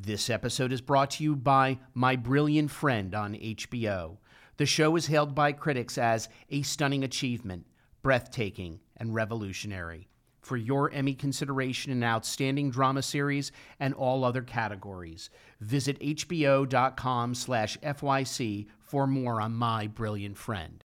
This 0.00 0.30
episode 0.30 0.70
is 0.70 0.80
brought 0.80 1.10
to 1.12 1.24
you 1.24 1.34
by 1.34 1.80
My 1.92 2.14
Brilliant 2.14 2.70
Friend 2.70 3.12
on 3.16 3.34
HBO. 3.34 4.18
The 4.56 4.64
show 4.64 4.94
is 4.94 5.08
hailed 5.08 5.34
by 5.34 5.50
critics 5.50 5.98
as 5.98 6.28
a 6.50 6.62
stunning 6.62 7.02
achievement, 7.02 7.66
breathtaking, 8.00 8.78
and 8.96 9.12
revolutionary. 9.12 10.08
For 10.40 10.56
your 10.56 10.88
Emmy 10.92 11.14
consideration 11.14 11.90
in 11.90 12.04
Outstanding 12.04 12.70
Drama 12.70 13.02
Series 13.02 13.50
and 13.80 13.92
all 13.92 14.22
other 14.22 14.42
categories, 14.42 15.30
visit 15.60 15.98
hbo.com 15.98 17.34
slash 17.34 17.76
FYC 17.78 18.66
for 18.78 19.08
more 19.08 19.40
on 19.40 19.52
My 19.52 19.88
Brilliant 19.88 20.36
Friend. 20.36 20.84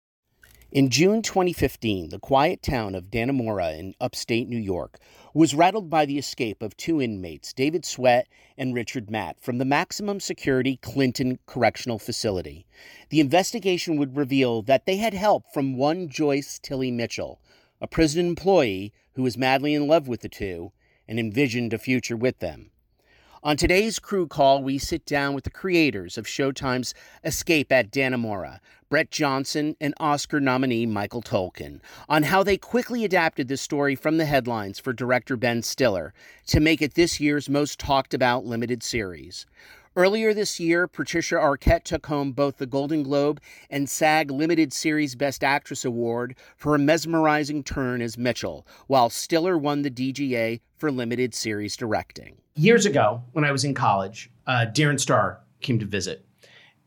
In 0.77 0.91
June 0.91 1.23
2015, 1.23 2.09
the 2.09 2.19
quiet 2.19 2.61
town 2.61 2.93
of 2.93 3.09
Dannemora 3.09 3.79
in 3.79 3.95
upstate 3.99 4.47
New 4.47 4.59
York 4.59 4.99
was 5.33 5.55
rattled 5.55 5.89
by 5.89 6.05
the 6.05 6.19
escape 6.19 6.61
of 6.61 6.77
two 6.77 7.01
inmates, 7.01 7.51
David 7.51 7.83
Sweat 7.83 8.27
and 8.59 8.75
Richard 8.75 9.09
Matt, 9.09 9.41
from 9.41 9.57
the 9.57 9.65
maximum 9.65 10.19
security 10.19 10.77
Clinton 10.77 11.39
Correctional 11.47 11.97
Facility. 11.97 12.67
The 13.09 13.21
investigation 13.21 13.97
would 13.97 14.15
reveal 14.15 14.61
that 14.61 14.85
they 14.85 14.97
had 14.97 15.15
help 15.15 15.45
from 15.51 15.77
one 15.77 16.09
Joyce 16.09 16.59
Tilly 16.59 16.91
Mitchell, 16.91 17.41
a 17.81 17.87
prison 17.87 18.27
employee 18.27 18.93
who 19.13 19.23
was 19.23 19.35
madly 19.35 19.73
in 19.73 19.87
love 19.87 20.07
with 20.07 20.21
the 20.21 20.29
two 20.29 20.73
and 21.07 21.19
envisioned 21.19 21.73
a 21.73 21.79
future 21.79 22.15
with 22.15 22.37
them. 22.37 22.69
On 23.43 23.55
today's 23.55 23.99
crew 23.99 24.25
call, 24.25 24.63
we 24.63 24.79
sit 24.79 25.05
down 25.05 25.35
with 25.35 25.43
the 25.43 25.51
creators 25.51 26.17
of 26.17 26.25
Showtime's 26.25 26.95
Escape 27.23 27.71
at 27.71 27.91
Dannemora, 27.91 28.59
Brett 28.89 29.11
Johnson 29.11 29.75
and 29.79 29.93
Oscar 29.99 30.39
nominee 30.39 30.87
Michael 30.87 31.21
Tolkin, 31.21 31.79
on 32.09 32.23
how 32.23 32.41
they 32.41 32.57
quickly 32.57 33.05
adapted 33.05 33.47
the 33.47 33.55
story 33.55 33.95
from 33.95 34.17
the 34.17 34.25
headlines 34.25 34.79
for 34.79 34.91
director 34.91 35.37
Ben 35.37 35.61
Stiller 35.61 36.15
to 36.47 36.59
make 36.59 36.81
it 36.81 36.95
this 36.95 37.19
year's 37.19 37.47
most 37.47 37.79
talked 37.79 38.15
about 38.15 38.45
limited 38.45 38.81
series. 38.81 39.45
Earlier 39.97 40.31
this 40.31 40.59
year, 40.59 40.87
Patricia 40.87 41.37
Arquette 41.37 41.83
took 41.83 42.05
home 42.05 42.31
both 42.31 42.57
the 42.57 42.67
Golden 42.67 43.01
Globe 43.01 43.41
and 43.67 43.89
SAG 43.89 44.29
Limited 44.29 44.71
Series 44.71 45.15
Best 45.15 45.43
Actress 45.43 45.83
Award 45.83 46.35
for 46.55 46.75
a 46.75 46.77
mesmerizing 46.77 47.63
turn 47.63 48.03
as 48.03 48.15
Mitchell, 48.15 48.67
while 48.85 49.09
Stiller 49.09 49.57
won 49.57 49.81
the 49.81 49.89
DGA 49.89 50.61
for 50.77 50.91
Limited 50.91 51.33
Series 51.33 51.75
Directing. 51.75 52.37
Years 52.53 52.85
ago, 52.85 53.23
when 53.31 53.43
I 53.43 53.51
was 53.51 53.63
in 53.63 53.73
college, 53.73 54.29
uh, 54.45 54.67
Darren 54.71 54.99
Star 54.99 55.39
came 55.61 55.79
to 55.79 55.85
visit, 55.87 56.23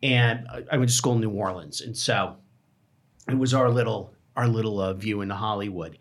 and 0.05 0.47
I 0.71 0.77
went 0.77 0.89
to 0.89 0.97
school 0.97 1.15
in 1.15 1.21
New 1.21 1.31
Orleans, 1.31 1.81
and 1.81 1.97
so 1.97 2.37
it 3.27 3.37
was 3.37 3.53
our 3.53 3.71
little 3.71 4.15
our 4.37 4.47
little 4.47 4.81
uh, 4.81 4.95
view 4.95 5.21
into 5.21 5.35
Hollywood. 5.35 5.99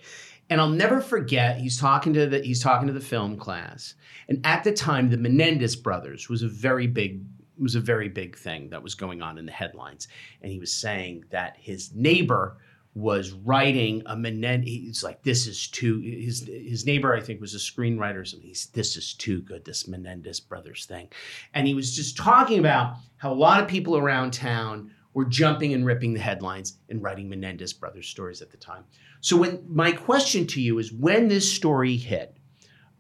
And 0.50 0.60
I'll 0.60 0.70
never 0.70 1.00
forget 1.00 1.60
he's 1.60 1.80
talking 1.80 2.14
to 2.14 2.28
the 2.28 2.40
he's 2.40 2.62
talking 2.62 2.88
to 2.88 2.94
the 2.94 3.00
film 3.00 3.38
class. 3.38 3.96
And 4.28 4.46
at 4.46 4.64
the 4.64 4.72
time 4.72 5.10
the 5.10 5.18
Menendez 5.18 5.76
brothers 5.76 6.30
was 6.30 6.42
a 6.42 6.48
very 6.48 6.88
big 6.88 7.24
was 7.58 7.76
a 7.76 7.82
very 7.82 8.10
big 8.10 8.38
thing 8.38 8.70
that 8.70 8.82
was 8.82 8.96
going 8.96 9.22
on 9.22 9.38
in 9.38 9.46
the 9.46 9.52
headlines. 9.52 10.08
And 10.42 10.52
he 10.52 10.60
was 10.60 10.72
saying 10.72 11.26
that 11.30 11.58
his 11.60 11.94
neighbor 11.94 12.58
was 12.96 13.32
writing 13.32 14.02
a 14.08 14.16
Menendez. 14.16 14.70
He's 14.70 15.04
like, 15.04 15.22
this 15.24 15.48
is 15.48 15.68
too. 15.68 16.00
His 16.00 16.48
his 16.48 16.86
neighbor, 16.86 17.14
I 17.14 17.22
think, 17.22 17.40
was 17.40 17.54
a 17.54 17.58
screenwriter. 17.58 18.28
So 18.28 18.38
he's 18.40 18.68
this 18.68 18.98
is 18.98 19.14
too 19.14 19.42
good. 19.42 19.66
This 19.66 19.88
Menendez 19.88 20.40
brothers 20.40 20.86
thing, 20.86 21.10
and 21.54 21.68
he 21.68 21.74
was 21.74 21.96
just 21.96 22.18
talking 22.18 22.60
about 22.60 22.96
how 23.18 23.32
a 23.32 23.36
lot 23.36 23.62
of 23.62 23.68
people 23.68 23.98
around 23.98 24.32
town 24.32 24.92
were 25.14 25.26
jumping 25.26 25.74
and 25.74 25.86
ripping 25.86 26.14
the 26.14 26.20
headlines 26.20 26.78
and 26.90 27.02
writing 27.02 27.30
Menendez 27.30 27.74
brothers 27.74 28.08
stories 28.08 28.42
at 28.42 28.52
the 28.52 28.58
time. 28.58 28.84
So 29.22 29.38
when 29.38 29.64
my 29.68 29.92
question 29.92 30.46
to 30.48 30.62
you 30.62 30.80
is, 30.80 30.94
when 30.94 31.28
this 31.28 31.52
story 31.52 31.98
hit 31.98 32.38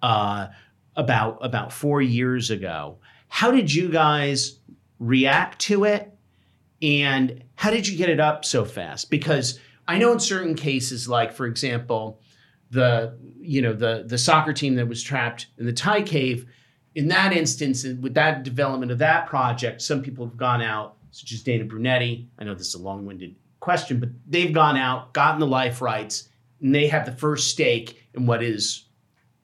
uh, 0.01 0.47
about 0.95 1.37
about 1.41 1.71
four 1.71 2.01
years 2.01 2.49
ago, 2.49 2.99
how 3.27 3.51
did 3.51 3.73
you 3.73 3.89
guys 3.89 4.59
react 4.99 5.59
to 5.59 5.85
it, 5.85 6.11
and 6.81 7.43
how 7.55 7.71
did 7.71 7.87
you 7.87 7.97
get 7.97 8.09
it 8.09 8.19
up 8.19 8.43
so 8.43 8.65
fast? 8.65 9.09
Because 9.09 9.59
I 9.87 9.97
know 9.97 10.11
in 10.11 10.19
certain 10.19 10.55
cases, 10.55 11.07
like 11.07 11.31
for 11.33 11.45
example, 11.45 12.21
the 12.71 13.17
you 13.39 13.61
know 13.61 13.73
the 13.73 14.03
the 14.05 14.17
soccer 14.17 14.53
team 14.53 14.75
that 14.75 14.87
was 14.87 15.01
trapped 15.01 15.47
in 15.57 15.65
the 15.65 15.73
Thai 15.73 16.01
cave. 16.01 16.45
In 16.95 17.07
that 17.09 17.33
instance, 17.33 17.83
with 17.83 18.15
that 18.15 18.43
development 18.43 18.91
of 18.91 18.97
that 18.97 19.27
project, 19.27 19.81
some 19.81 20.01
people 20.01 20.25
have 20.25 20.37
gone 20.37 20.61
out, 20.61 20.97
such 21.11 21.31
as 21.31 21.43
Dana 21.43 21.65
Brunetti. 21.65 22.29
I 22.37 22.43
know 22.43 22.53
this 22.53 22.67
is 22.67 22.75
a 22.75 22.81
long-winded 22.81 23.35
question, 23.59 23.99
but 23.99 24.09
they've 24.27 24.53
gone 24.53 24.77
out, 24.77 25.13
gotten 25.13 25.39
the 25.39 25.47
life 25.47 25.81
rights, 25.81 26.29
and 26.61 26.73
they 26.73 26.87
have 26.87 27.05
the 27.05 27.11
first 27.11 27.49
stake 27.49 28.03
in 28.13 28.25
what 28.25 28.43
is 28.43 28.85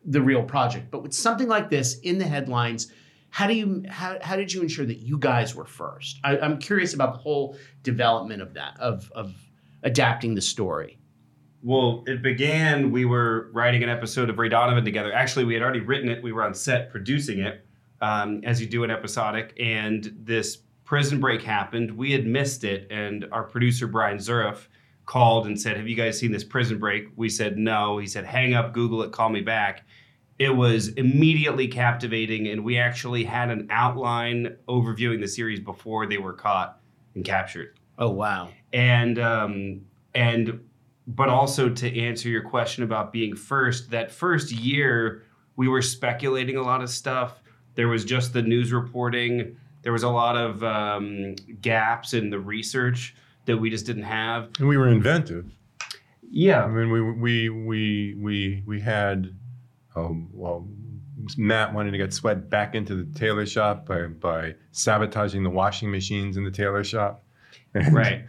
the 0.05 0.21
real 0.21 0.43
project. 0.43 0.91
But 0.91 1.03
with 1.03 1.13
something 1.13 1.47
like 1.47 1.69
this 1.69 1.99
in 1.99 2.17
the 2.17 2.25
headlines, 2.25 2.91
how 3.29 3.47
do 3.47 3.53
you 3.53 3.83
how, 3.89 4.17
how 4.21 4.35
did 4.35 4.53
you 4.53 4.61
ensure 4.61 4.85
that 4.85 4.99
you 4.99 5.17
guys 5.17 5.55
were 5.55 5.65
first? 5.65 6.19
I, 6.23 6.37
am 6.37 6.57
curious 6.57 6.93
about 6.93 7.13
the 7.13 7.19
whole 7.19 7.57
development 7.83 8.41
of 8.41 8.53
that 8.53 8.79
of 8.79 9.11
of 9.13 9.35
adapting 9.83 10.35
the 10.35 10.41
story. 10.41 10.99
Well, 11.61 12.03
it 12.05 12.21
began. 12.21 12.91
We 12.91 13.05
were 13.05 13.49
writing 13.51 13.83
an 13.83 13.89
episode 13.89 14.29
of 14.29 14.37
Ray 14.37 14.49
Donovan 14.49 14.85
together. 14.85 15.11
Actually, 15.11 15.45
we 15.45 15.53
had 15.55 15.63
already 15.63 15.79
written 15.79 16.09
it. 16.09 16.21
We 16.21 16.31
were 16.31 16.43
on 16.43 16.53
set 16.53 16.91
producing 16.91 17.39
it, 17.39 17.65
um, 18.01 18.41
as 18.43 18.61
you 18.61 18.67
do 18.67 18.83
an 18.83 18.91
episodic. 18.91 19.53
And 19.59 20.15
this 20.19 20.59
prison 20.85 21.19
break 21.19 21.41
happened. 21.41 21.91
We 21.91 22.11
had 22.11 22.25
missed 22.25 22.63
it, 22.63 22.87
and 22.89 23.27
our 23.31 23.43
producer 23.43 23.87
Brian 23.87 24.17
Zurif 24.17 24.67
called 25.05 25.47
and 25.47 25.59
said, 25.59 25.77
"Have 25.77 25.87
you 25.87 25.95
guys 25.95 26.17
seen 26.17 26.31
this 26.31 26.43
prison 26.43 26.79
break?" 26.79 27.09
We 27.15 27.27
said 27.27 27.57
no. 27.57 27.97
He 27.97 28.07
said, 28.07 28.25
"Hang 28.25 28.53
up, 28.53 28.73
Google 28.73 29.03
it, 29.03 29.11
call 29.11 29.29
me 29.29 29.41
back." 29.41 29.83
It 30.37 30.55
was 30.55 30.89
immediately 30.89 31.67
captivating, 31.67 32.47
and 32.47 32.63
we 32.63 32.77
actually 32.77 33.23
had 33.23 33.49
an 33.49 33.67
outline 33.69 34.55
overviewing 34.67 35.21
the 35.21 35.27
series 35.27 35.59
before 35.59 36.05
they 36.05 36.17
were 36.17 36.33
caught 36.33 36.79
and 37.15 37.25
captured. 37.25 37.77
Oh 37.97 38.09
wow! 38.09 38.49
And 38.71 39.17
um, 39.19 39.81
and 40.13 40.61
but 41.07 41.29
also 41.29 41.69
to 41.69 41.99
answer 41.99 42.29
your 42.29 42.41
question 42.41 42.83
about 42.83 43.11
being 43.11 43.35
first, 43.35 43.91
that 43.91 44.11
first 44.11 44.51
year 44.51 45.23
we 45.55 45.67
were 45.67 45.81
speculating 45.81 46.57
a 46.57 46.61
lot 46.61 46.81
of 46.81 46.89
stuff. 46.89 47.41
There 47.75 47.87
was 47.87 48.05
just 48.05 48.33
the 48.33 48.41
news 48.41 48.71
reporting 48.73 49.57
there 49.85 49.93
was 49.93 50.01
a 50.01 50.09
lot 50.09 50.35
of 50.35 50.63
um, 50.63 51.35
gaps 51.61 52.15
in 52.15 52.31
the 52.31 52.39
research 52.39 53.15
that 53.45 53.55
we 53.55 53.69
just 53.69 53.85
didn't 53.85 54.03
have. 54.03 54.49
And 54.57 54.67
we 54.67 54.77
were 54.77 54.87
inventive. 54.87 55.45
Yeah. 56.27 56.63
I 56.63 56.67
mean, 56.69 56.89
we 56.89 57.01
we 57.01 57.49
we 57.49 58.15
we 58.15 58.63
we 58.65 58.81
had, 58.81 59.35
um, 59.95 60.27
well, 60.33 60.67
Matt 61.37 61.71
wanted 61.71 61.91
to 61.91 61.99
get 61.99 62.15
Sweat 62.15 62.49
back 62.49 62.73
into 62.73 62.95
the 62.95 63.05
tailor 63.17 63.45
shop 63.45 63.85
by 63.85 64.07
by 64.07 64.55
sabotaging 64.71 65.43
the 65.43 65.51
washing 65.51 65.91
machines 65.91 66.35
in 66.35 66.43
the 66.43 66.51
tailor 66.51 66.83
shop. 66.83 67.23
And, 67.75 67.93
right. 67.93 68.25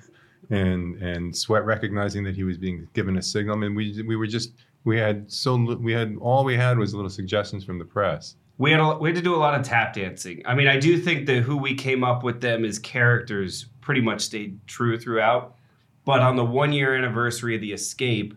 And 0.50 1.02
and 1.02 1.34
Sweat 1.34 1.64
recognizing 1.64 2.22
that 2.24 2.36
he 2.36 2.44
was 2.44 2.58
being 2.58 2.86
given 2.92 3.16
a 3.16 3.22
signal. 3.22 3.56
I 3.56 3.60
mean, 3.60 3.74
we 3.74 4.02
we 4.02 4.16
were 4.16 4.26
just 4.26 4.52
we 4.84 4.98
had 4.98 5.32
so 5.32 5.56
we 5.56 5.94
had 5.94 6.16
all 6.20 6.44
we 6.44 6.54
had 6.54 6.76
was 6.76 6.92
little 6.92 7.08
suggestions 7.08 7.64
from 7.64 7.78
the 7.78 7.86
press 7.86 8.36
we 8.58 8.70
had 8.70 8.80
a, 8.80 8.96
we 8.96 9.10
had 9.10 9.16
to 9.16 9.22
do 9.22 9.34
a 9.34 9.36
lot 9.36 9.58
of 9.58 9.66
tap 9.66 9.92
dancing. 9.94 10.42
I 10.46 10.54
mean, 10.54 10.68
I 10.68 10.78
do 10.78 10.98
think 10.98 11.26
that 11.26 11.42
who 11.42 11.56
we 11.56 11.74
came 11.74 12.02
up 12.02 12.22
with 12.22 12.40
them 12.40 12.64
as 12.64 12.78
characters 12.78 13.66
pretty 13.80 14.00
much 14.00 14.22
stayed 14.22 14.58
true 14.66 14.98
throughout. 14.98 15.56
But 16.04 16.20
on 16.20 16.36
the 16.36 16.44
one 16.44 16.72
year 16.72 16.94
anniversary 16.94 17.54
of 17.56 17.60
the 17.60 17.72
escape, 17.72 18.34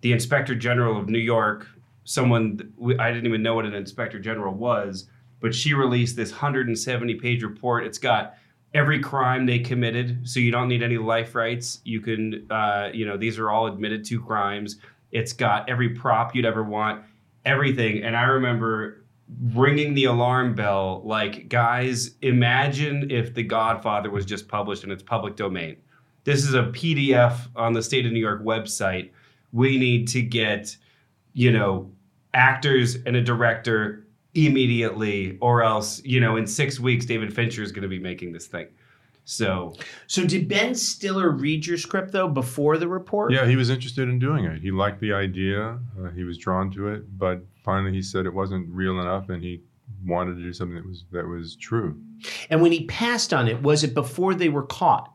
the 0.00 0.12
Inspector 0.12 0.54
General 0.56 0.98
of 0.98 1.08
New 1.08 1.18
York, 1.18 1.66
someone 2.04 2.72
I 2.98 3.10
didn't 3.10 3.26
even 3.26 3.42
know 3.42 3.54
what 3.54 3.66
an 3.66 3.74
Inspector 3.74 4.18
General 4.20 4.54
was, 4.54 5.08
but 5.40 5.54
she 5.54 5.74
released 5.74 6.16
this 6.16 6.30
170 6.30 7.14
page 7.16 7.42
report. 7.42 7.84
It's 7.84 7.98
got 7.98 8.34
every 8.72 9.00
crime 9.00 9.44
they 9.46 9.58
committed, 9.58 10.28
so 10.28 10.40
you 10.40 10.50
don't 10.50 10.68
need 10.68 10.82
any 10.82 10.98
life 10.98 11.34
rights. 11.34 11.80
You 11.84 12.00
can, 12.00 12.46
uh, 12.50 12.90
you 12.92 13.06
know, 13.06 13.16
these 13.16 13.38
are 13.38 13.50
all 13.50 13.66
admitted 13.66 14.04
to 14.06 14.20
crimes. 14.20 14.78
It's 15.12 15.32
got 15.32 15.68
every 15.68 15.90
prop 15.90 16.34
you'd 16.34 16.44
ever 16.44 16.62
want, 16.62 17.04
everything. 17.44 18.02
And 18.02 18.16
I 18.16 18.24
remember 18.24 19.03
ringing 19.52 19.94
the 19.94 20.04
alarm 20.04 20.54
bell 20.54 21.02
like 21.04 21.48
guys 21.48 22.10
imagine 22.22 23.10
if 23.10 23.34
the 23.34 23.42
godfather 23.42 24.10
was 24.10 24.26
just 24.26 24.48
published 24.48 24.84
in 24.84 24.90
its 24.90 25.02
public 25.02 25.36
domain. 25.36 25.76
This 26.24 26.44
is 26.44 26.54
a 26.54 26.64
pdf 26.64 27.48
on 27.56 27.72
the 27.72 27.82
state 27.82 28.06
of 28.06 28.12
new 28.12 28.20
york 28.20 28.42
website. 28.44 29.10
We 29.52 29.78
need 29.78 30.08
to 30.08 30.22
get 30.22 30.76
you 31.32 31.50
know 31.50 31.90
actors 32.32 32.96
and 33.06 33.16
a 33.16 33.22
director 33.22 34.06
immediately 34.34 35.38
or 35.40 35.62
else 35.62 36.02
you 36.04 36.20
know 36.20 36.36
in 36.36 36.46
six 36.46 36.80
weeks 36.80 37.06
david 37.06 37.32
fincher 37.32 37.62
is 37.62 37.70
going 37.70 37.82
to 37.82 37.88
be 37.88 38.00
making 38.00 38.32
this 38.32 38.48
thing 38.48 38.66
so, 39.24 39.74
so 40.06 40.24
did 40.24 40.48
Ben 40.48 40.74
Stiller 40.74 41.30
read 41.30 41.66
your 41.66 41.78
script 41.78 42.12
though 42.12 42.28
before 42.28 42.76
the 42.76 42.88
report? 42.88 43.32
Yeah, 43.32 43.46
he 43.46 43.56
was 43.56 43.70
interested 43.70 44.08
in 44.08 44.18
doing 44.18 44.44
it. 44.44 44.60
He 44.60 44.70
liked 44.70 45.00
the 45.00 45.12
idea. 45.12 45.78
Uh, 45.98 46.10
he 46.10 46.24
was 46.24 46.36
drawn 46.36 46.70
to 46.72 46.88
it, 46.88 47.18
but 47.18 47.40
finally 47.64 47.92
he 47.92 48.02
said 48.02 48.26
it 48.26 48.34
wasn't 48.34 48.68
real 48.70 49.00
enough, 49.00 49.30
and 49.30 49.42
he 49.42 49.62
wanted 50.04 50.34
to 50.34 50.42
do 50.42 50.52
something 50.52 50.76
that 50.76 50.86
was 50.86 51.04
that 51.12 51.26
was 51.26 51.56
true. 51.56 51.98
And 52.50 52.60
when 52.60 52.72
he 52.72 52.84
passed 52.84 53.32
on 53.32 53.48
it, 53.48 53.62
was 53.62 53.82
it 53.82 53.94
before 53.94 54.34
they 54.34 54.50
were 54.50 54.66
caught? 54.66 55.10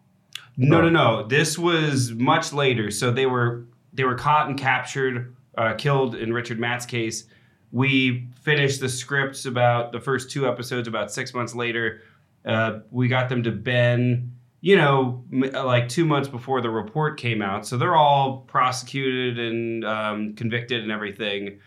No, 0.58 0.82
no, 0.82 0.90
no. 0.90 1.28
This 1.28 1.58
was 1.58 2.12
much 2.12 2.52
later. 2.52 2.90
So 2.90 3.12
they 3.12 3.28
were 3.28 3.66
they 3.94 4.04
were 4.04 4.16
caught 4.16 4.48
and 4.48 4.58
captured, 4.58 5.36
uh, 5.58 5.76
killed 5.76 6.16
in 6.16 6.34
Richard 6.34 6.60
Matt's 6.60 6.86
case 6.86 7.26
we 7.72 8.28
finished 8.42 8.80
the 8.80 8.90
scripts 8.90 9.46
about 9.46 9.92
the 9.92 10.00
first 10.00 10.32
two 10.32 10.48
episodes 10.48 10.88
about 10.88 11.12
six 11.12 11.34
months 11.34 11.54
later. 11.54 12.02
Uh, 12.46 12.80
we 12.92 13.08
got 13.08 13.30
them 13.30 13.44
to 13.44 13.52
Ben, 13.52 14.32
you 14.62 14.76
know, 14.76 15.24
m- 15.32 15.52
like 15.66 15.90
two 15.90 16.06
months 16.06 16.28
before 16.28 16.62
the 16.62 16.70
report 16.70 17.20
came 17.20 17.42
out. 17.42 17.66
So 17.66 17.78
they're 17.78 17.96
all 17.96 18.42
prosecuted 18.48 19.40
and 19.40 19.86
um, 19.86 20.36
convicted 20.36 20.82
and 20.84 20.92
everything. 20.92 21.60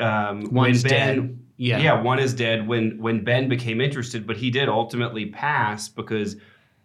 Um, 0.00 0.48
One's 0.52 0.82
when 0.82 0.90
Ben, 0.90 1.16
dead. 1.16 1.38
Yeah. 1.56 1.78
yeah, 1.78 2.02
one 2.02 2.18
is 2.18 2.34
dead. 2.34 2.68
When 2.68 2.98
when 2.98 3.24
Ben 3.24 3.48
became 3.48 3.80
interested, 3.80 4.26
but 4.26 4.36
he 4.36 4.50
did 4.50 4.68
ultimately 4.68 5.26
pass 5.26 5.88
because 5.88 6.36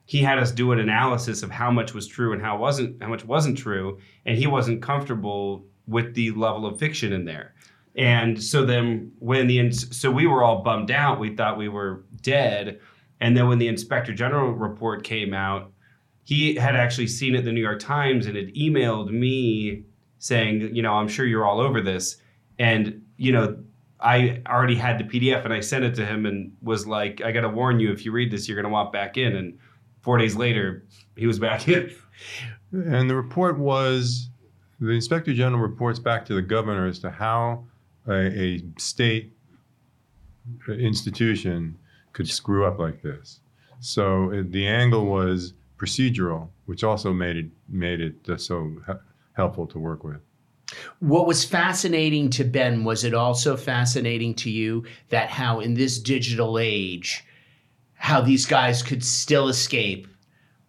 he 0.06 0.19
had 0.19 0.39
us 0.39 0.51
do 0.51 0.71
an 0.71 0.80
analysis 0.80 1.44
of 1.44 1.51
how 1.51 1.71
much 1.71 1.94
was 1.94 2.07
true 2.07 2.33
and 2.33 2.41
how 2.41 2.57
wasn't 2.57 3.01
how 3.01 3.09
much 3.09 3.24
wasn't 3.25 3.57
true, 3.57 4.00
and 4.25 4.38
he 4.38 4.47
wasn't 4.47 4.81
comfortable 4.81 5.65
with 5.88 6.13
the 6.15 6.31
level 6.31 6.65
of 6.65 6.80
fiction 6.80 7.13
in 7.13 7.25
there. 7.25 7.53
And 7.95 8.41
so 8.41 8.65
then 8.65 9.12
when 9.19 9.47
the 9.47 9.71
so 9.71 10.09
we 10.09 10.25
were 10.25 10.44
all 10.44 10.63
bummed 10.63 10.89
out. 10.91 11.19
We 11.19 11.35
thought 11.35 11.57
we 11.57 11.69
were 11.69 12.03
dead. 12.21 12.80
And 13.23 13.37
then 13.37 13.47
when 13.47 13.57
the 13.57 13.69
inspector 13.69 14.13
general 14.13 14.51
report 14.51 15.05
came 15.05 15.33
out, 15.33 15.71
he 16.25 16.55
had 16.55 16.75
actually 16.75 17.07
seen 17.07 17.35
it 17.35 17.39
in 17.39 17.45
the 17.45 17.51
New 17.53 17.61
York 17.61 17.79
Times 17.79 18.25
and 18.25 18.35
had 18.35 18.53
emailed 18.53 19.11
me 19.11 19.85
saying, 20.19 20.75
you 20.75 20.81
know, 20.81 20.91
I'm 20.95 21.07
sure 21.07 21.25
you're 21.25 21.45
all 21.45 21.61
over 21.61 21.79
this. 21.79 22.17
And, 22.59 23.01
you 23.15 23.31
know, 23.31 23.57
I 24.01 24.41
already 24.45 24.75
had 24.75 24.99
the 24.99 25.05
PDF 25.05 25.45
and 25.45 25.53
I 25.53 25.61
sent 25.61 25.85
it 25.85 25.95
to 25.95 26.05
him 26.05 26.25
and 26.25 26.51
was 26.61 26.85
like, 26.85 27.21
I 27.21 27.31
got 27.31 27.41
to 27.41 27.49
warn 27.49 27.79
you, 27.79 27.93
if 27.93 28.03
you 28.03 28.11
read 28.11 28.29
this, 28.29 28.49
you're 28.49 28.57
going 28.57 28.69
to 28.69 28.69
want 28.69 28.91
back 28.91 29.15
in. 29.15 29.37
And 29.37 29.57
four 30.01 30.17
days 30.17 30.35
later, 30.35 30.85
he 31.15 31.25
was 31.25 31.39
back 31.39 31.69
in. 31.69 31.95
And 32.73 33.09
the 33.09 33.15
report 33.15 33.57
was 33.57 34.29
the 34.81 34.89
inspector 34.89 35.33
general 35.33 35.61
reports 35.61 35.97
back 35.97 36.25
to 36.25 36.33
the 36.33 36.41
governor 36.41 36.87
as 36.87 36.99
to 36.99 37.09
how 37.09 37.67
a, 38.05 38.13
a 38.13 38.63
state 38.77 39.31
institution 40.67 41.77
could 42.13 42.30
screw 42.30 42.65
up 42.65 42.80
like 42.80 43.01
this. 43.01 43.39
So 43.80 44.30
it, 44.30 44.51
the 44.51 44.68
angle 44.68 45.06
was 45.06 45.54
procedural, 45.77 46.50
which 46.65 46.83
also 46.83 47.12
made 47.12 47.36
it 47.36 47.48
made 47.68 48.00
it 48.00 48.30
uh, 48.30 48.38
so 48.38 48.71
he- 48.88 48.94
helpful 49.33 49.68
to 49.68 49.80
work 49.80 50.04
with. 50.04 50.21
What 51.00 51.27
was 51.27 51.44
fascinating 51.44 52.30
to 52.31 52.44
Ben 52.44 52.83
was 52.83 53.04
it 53.04 53.13
also 53.13 53.57
fascinating 53.57 54.33
to 54.36 54.50
you 54.50 54.86
that 55.10 55.30
how 55.30 55.60
in 55.60 55.74
this 55.74 56.00
digital 56.00 56.57
age, 56.57 57.25
how 57.95 58.21
these 58.21 58.45
guys 58.45 58.81
could 58.81 59.04
still 59.04 59.50
escape 59.50 60.07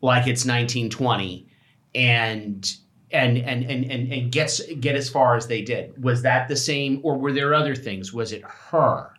like 0.03 0.27
it's 0.27 0.45
1920 0.45 1.49
and 1.95 2.77
and 3.11 3.39
and 3.39 3.65
and 3.65 3.91
and, 3.91 4.13
and 4.13 4.33
get 4.33 4.61
get 4.81 4.97
as 4.97 5.09
far 5.09 5.37
as 5.37 5.47
they 5.47 5.63
did. 5.63 6.03
Was 6.03 6.23
that 6.23 6.49
the 6.49 6.57
same 6.57 7.01
or 7.03 7.17
were 7.17 7.33
there 7.33 7.55
other 7.55 7.75
things? 7.75 8.13
Was 8.13 8.33
it 8.33 8.43
her 8.43 9.14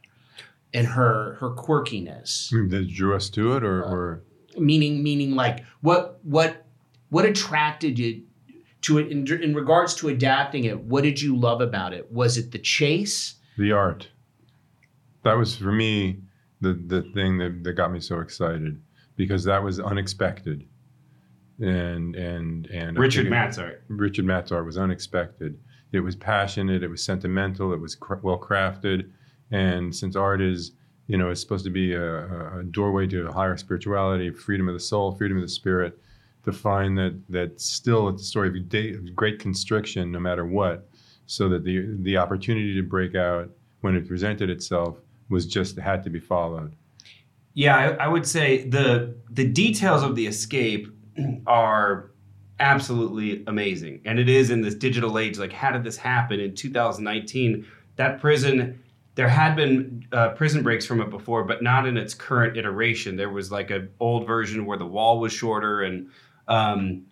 and 0.76 0.86
her 0.86 1.36
her 1.40 1.50
quirkiness? 1.56 2.50
That 2.70 2.88
drew 2.94 3.16
us 3.16 3.30
to 3.32 3.56
it, 3.56 3.64
or, 3.64 3.84
uh, 3.86 3.90
or 3.90 4.24
meaning 4.58 5.02
meaning 5.02 5.36
like 5.36 5.64
what 5.82 6.20
what 6.24 6.66
what 7.10 7.26
attracted 7.26 7.98
you 7.98 8.24
to 8.82 9.00
it 9.00 9.12
in, 9.12 9.26
in 9.42 9.56
regards 9.56 9.96
to 9.96 10.10
adapting 10.10 10.66
it 10.66 10.80
what 10.82 11.04
did 11.04 11.20
you 11.20 11.36
love 11.36 11.60
about 11.62 11.92
it 11.94 12.12
was 12.12 12.38
it 12.38 12.52
the 12.52 12.60
chase 12.60 13.36
the 13.58 13.72
art. 13.72 14.10
That 15.24 15.34
was 15.34 15.56
for 15.56 15.72
me 15.72 16.20
the 16.62 16.74
the 16.74 17.02
thing 17.14 17.38
that, 17.40 17.64
that 17.64 17.74
got 17.74 17.92
me 17.92 18.00
so 18.00 18.20
excited 18.20 18.82
because 19.16 19.44
that 19.46 19.64
was 19.64 19.80
unexpected. 19.80 20.68
And 21.60 22.16
and 22.16 22.68
and 22.68 22.98
Richard 22.98 23.24
think 23.24 23.34
it- 23.34 23.38
Matzart. 23.38 23.78
Richard 23.88 24.26
Matt's 24.26 24.52
art 24.52 24.66
was 24.66 24.78
unexpected. 24.78 25.58
It 25.94 26.02
was 26.02 26.16
passionate. 26.16 26.84
It 26.84 26.90
was 26.90 27.02
sentimental. 27.04 27.72
It 27.74 27.80
was 27.80 27.96
cr- 27.96 28.16
well 28.22 28.38
crafted. 28.38 29.10
And 29.52 29.96
since 29.96 30.16
art 30.16 30.42
is, 30.42 30.72
you 31.08 31.18
know, 31.18 31.30
is 31.30 31.40
supposed 31.40 31.66
to 31.66 31.72
be 31.72 31.94
a, 31.94 32.60
a- 32.60 32.64
doorway 32.64 33.08
to 33.08 33.28
a 33.28 33.32
higher 33.32 33.58
spirituality, 33.58 34.30
freedom 34.32 34.68
of 34.68 34.74
the 34.74 34.80
soul, 34.80 35.12
freedom 35.14 35.38
of 35.38 35.44
the 35.44 35.50
spirit, 35.50 35.98
to 36.44 36.52
find 36.52 36.98
that 36.98 37.20
that 37.30 37.60
still 37.60 38.10
it's 38.10 38.22
a 38.22 38.26
story 38.26 38.48
of 38.50 39.16
great 39.16 39.40
constriction, 39.40 40.12
no 40.12 40.20
matter 40.20 40.46
what, 40.46 40.88
so 41.26 41.50
that 41.50 41.64
the 41.64 41.96
the 42.02 42.18
opportunity 42.18 42.76
to 42.76 42.84
break 42.84 43.16
out 43.16 43.50
when 43.82 43.96
it 43.96 44.08
presented 44.08 44.50
itself 44.50 44.98
was 45.30 45.46
just 45.46 45.78
had 45.78 46.04
to 46.04 46.10
be 46.10 46.20
followed. 46.20 46.76
Yeah, 47.54 47.76
I, 47.78 48.06
I 48.06 48.08
would 48.08 48.28
say 48.28 48.68
the 48.68 49.16
the 49.30 49.48
details 49.48 50.04
of 50.04 50.16
the 50.16 50.28
escape 50.28 50.88
are 51.48 52.12
absolutely 52.60 53.44
amazing, 53.48 54.02
and 54.06 54.20
it 54.20 54.30
is 54.30 54.50
in 54.50 54.62
this 54.62 54.76
digital 54.76 55.18
age. 55.18 55.38
Like, 55.38 55.54
how 55.54 55.72
did 55.72 55.84
this 55.84 55.98
happen 55.98 56.40
in 56.40 56.54
2019? 56.54 57.66
That 57.96 58.20
prison, 58.20 58.84
there 59.16 59.30
had 59.30 59.56
been 59.56 60.06
uh, 60.12 60.30
prison 60.30 60.62
breaks 60.62 60.86
from 60.86 61.02
it 61.02 61.10
before, 61.10 61.44
but 61.44 61.64
not 61.64 61.88
in 61.88 61.98
its 61.98 62.14
current 62.14 62.58
iteration. 62.58 63.16
There 63.16 63.30
was 63.30 63.52
like 63.52 63.72
an 63.72 63.90
old 64.00 64.28
version 64.28 64.66
where 64.66 64.78
the 64.78 64.86
wall 64.86 65.20
was 65.20 65.32
shorter, 65.32 65.84
and 65.84 66.10
um, 66.48 67.04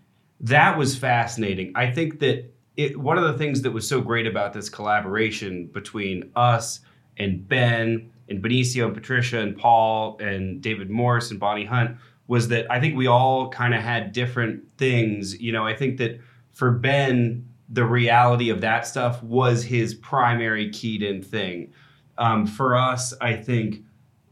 that 0.41 0.77
was 0.77 0.97
fascinating. 0.97 1.71
I 1.75 1.89
think 1.89 2.19
that 2.19 2.53
it, 2.75 2.99
one 2.99 3.17
of 3.17 3.23
the 3.23 3.37
things 3.37 3.61
that 3.61 3.71
was 3.71 3.87
so 3.87 4.01
great 4.01 4.27
about 4.27 4.53
this 4.53 4.69
collaboration 4.69 5.67
between 5.67 6.31
us 6.35 6.81
and 7.17 7.47
Ben 7.47 8.11
and 8.29 8.43
Benicio 8.43 8.85
and 8.85 8.93
Patricia 8.93 9.39
and 9.39 9.57
Paul 9.57 10.17
and 10.19 10.61
David 10.61 10.89
Morse 10.89 11.31
and 11.31 11.39
Bonnie 11.39 11.65
Hunt 11.65 11.97
was 12.27 12.47
that 12.49 12.69
I 12.71 12.79
think 12.79 12.97
we 12.97 13.07
all 13.07 13.49
kind 13.49 13.73
of 13.73 13.81
had 13.81 14.11
different 14.11 14.63
things. 14.77 15.39
You 15.39 15.51
know, 15.51 15.65
I 15.65 15.75
think 15.75 15.97
that 15.97 16.19
for 16.51 16.71
Ben, 16.71 17.47
the 17.69 17.85
reality 17.85 18.49
of 18.49 18.61
that 18.61 18.87
stuff 18.87 19.21
was 19.23 19.63
his 19.63 19.93
primary 19.93 20.69
keyed 20.69 21.03
in 21.03 21.21
thing. 21.21 21.73
Um, 22.17 22.45
for 22.45 22.75
us, 22.75 23.13
I 23.21 23.35
think 23.35 23.83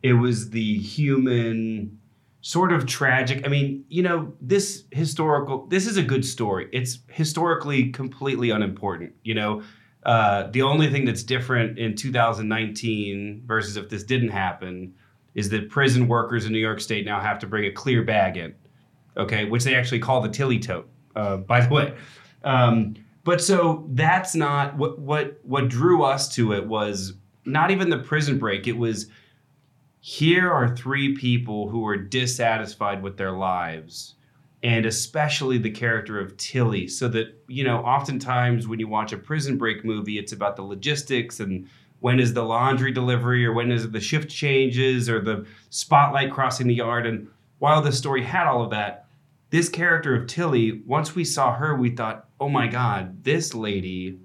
it 0.04 0.14
was 0.14 0.50
the 0.50 0.78
human 0.78 2.00
sort 2.42 2.72
of 2.72 2.86
tragic. 2.86 3.46
I 3.46 3.50
mean, 3.50 3.86
you 3.90 4.04
know, 4.04 4.34
this 4.42 4.86
historical, 4.92 5.68
this 5.68 5.88
is 5.88 5.98
a 5.98 6.04
good 6.04 6.26
story. 6.26 6.70
It's 6.72 7.00
historically 7.08 7.92
completely 7.92 8.50
unimportant, 8.50 9.14
you 9.24 9.36
know. 9.36 9.62
Uh, 10.04 10.50
the 10.50 10.64
only 10.64 10.90
thing 10.90 11.06
that's 11.06 11.22
different 11.22 11.78
in 11.78 11.96
2019 11.96 13.44
versus 13.46 13.78
if 13.78 13.90
this 13.90 14.04
didn't 14.04 14.30
happen 14.30 14.96
is 15.36 15.50
that 15.50 15.70
prison 15.70 16.08
workers 16.08 16.46
in 16.46 16.52
New 16.52 16.60
York 16.60 16.80
State 16.80 17.06
now 17.06 17.20
have 17.20 17.38
to 17.40 17.48
bring 17.48 17.66
a 17.66 17.72
clear 17.72 18.04
bag 18.04 18.36
in, 18.36 18.56
okay, 19.16 19.46
which 19.46 19.64
they 19.64 19.76
actually 19.76 20.00
call 20.00 20.20
the 20.22 20.30
Tilly 20.30 20.58
tote, 20.58 20.90
uh, 21.16 21.38
by 21.38 21.62
the 21.62 21.74
way. 21.74 21.94
Um, 22.44 22.96
but 23.24 23.40
so 23.42 23.86
that's 23.90 24.34
not 24.34 24.76
what 24.76 24.98
what 24.98 25.40
what 25.44 25.70
drew 25.70 26.04
us 26.04 26.34
to 26.36 26.54
it 26.54 26.66
was 26.66 27.14
not 27.46 27.72
even 27.72 27.90
the 27.90 27.98
prison 27.98 28.38
break. 28.38 28.68
It 28.68 28.78
was 28.78 29.08
here 30.00 30.52
are 30.52 30.76
three 30.76 31.16
people 31.16 31.70
who 31.70 31.86
are 31.86 31.98
dissatisfied 31.98 33.04
with 33.04 33.18
their 33.18 33.32
lives 33.32 34.16
and 34.64 34.86
especially 34.86 35.58
the 35.58 35.72
character 35.72 36.20
of 36.20 36.38
Tilly. 36.38 36.88
So 36.88 37.08
that, 37.10 37.44
you 37.48 37.64
know, 37.64 37.78
oftentimes 37.78 38.68
when 38.68 38.80
you 38.80 38.88
watch 38.88 39.12
a 39.12 39.18
prison 39.18 39.58
break 39.58 39.84
movie, 39.84 40.20
it's 40.20 40.34
about 40.34 40.56
the 40.56 40.62
logistics 40.64 41.40
and 41.40 41.68
when 42.00 42.20
is 42.20 42.34
the 42.34 42.44
laundry 42.44 42.92
delivery 42.92 43.46
or 43.46 43.54
when 43.54 43.72
is 43.72 43.90
the 43.90 44.00
shift 44.00 44.30
changes 44.30 45.10
or 45.10 45.20
the 45.20 45.46
spotlight 45.70 46.32
crossing 46.32 46.68
the 46.68 46.76
yard. 46.76 47.06
And 47.06 47.28
while 47.60 47.82
the 47.82 47.92
story 47.92 48.24
had 48.24 48.48
all 48.48 48.64
of 48.64 48.72
that, 48.72 49.06
this 49.52 49.70
character 49.70 50.16
of 50.16 50.28
Tilly, 50.28 50.82
once 50.86 51.14
we 51.14 51.26
saw 51.26 51.54
her, 51.54 51.76
we 51.76 51.92
thought, 51.92 52.28
oh 52.40 52.50
my 52.50 52.68
God, 52.68 53.24
this 53.24 53.54
lady 53.54 54.18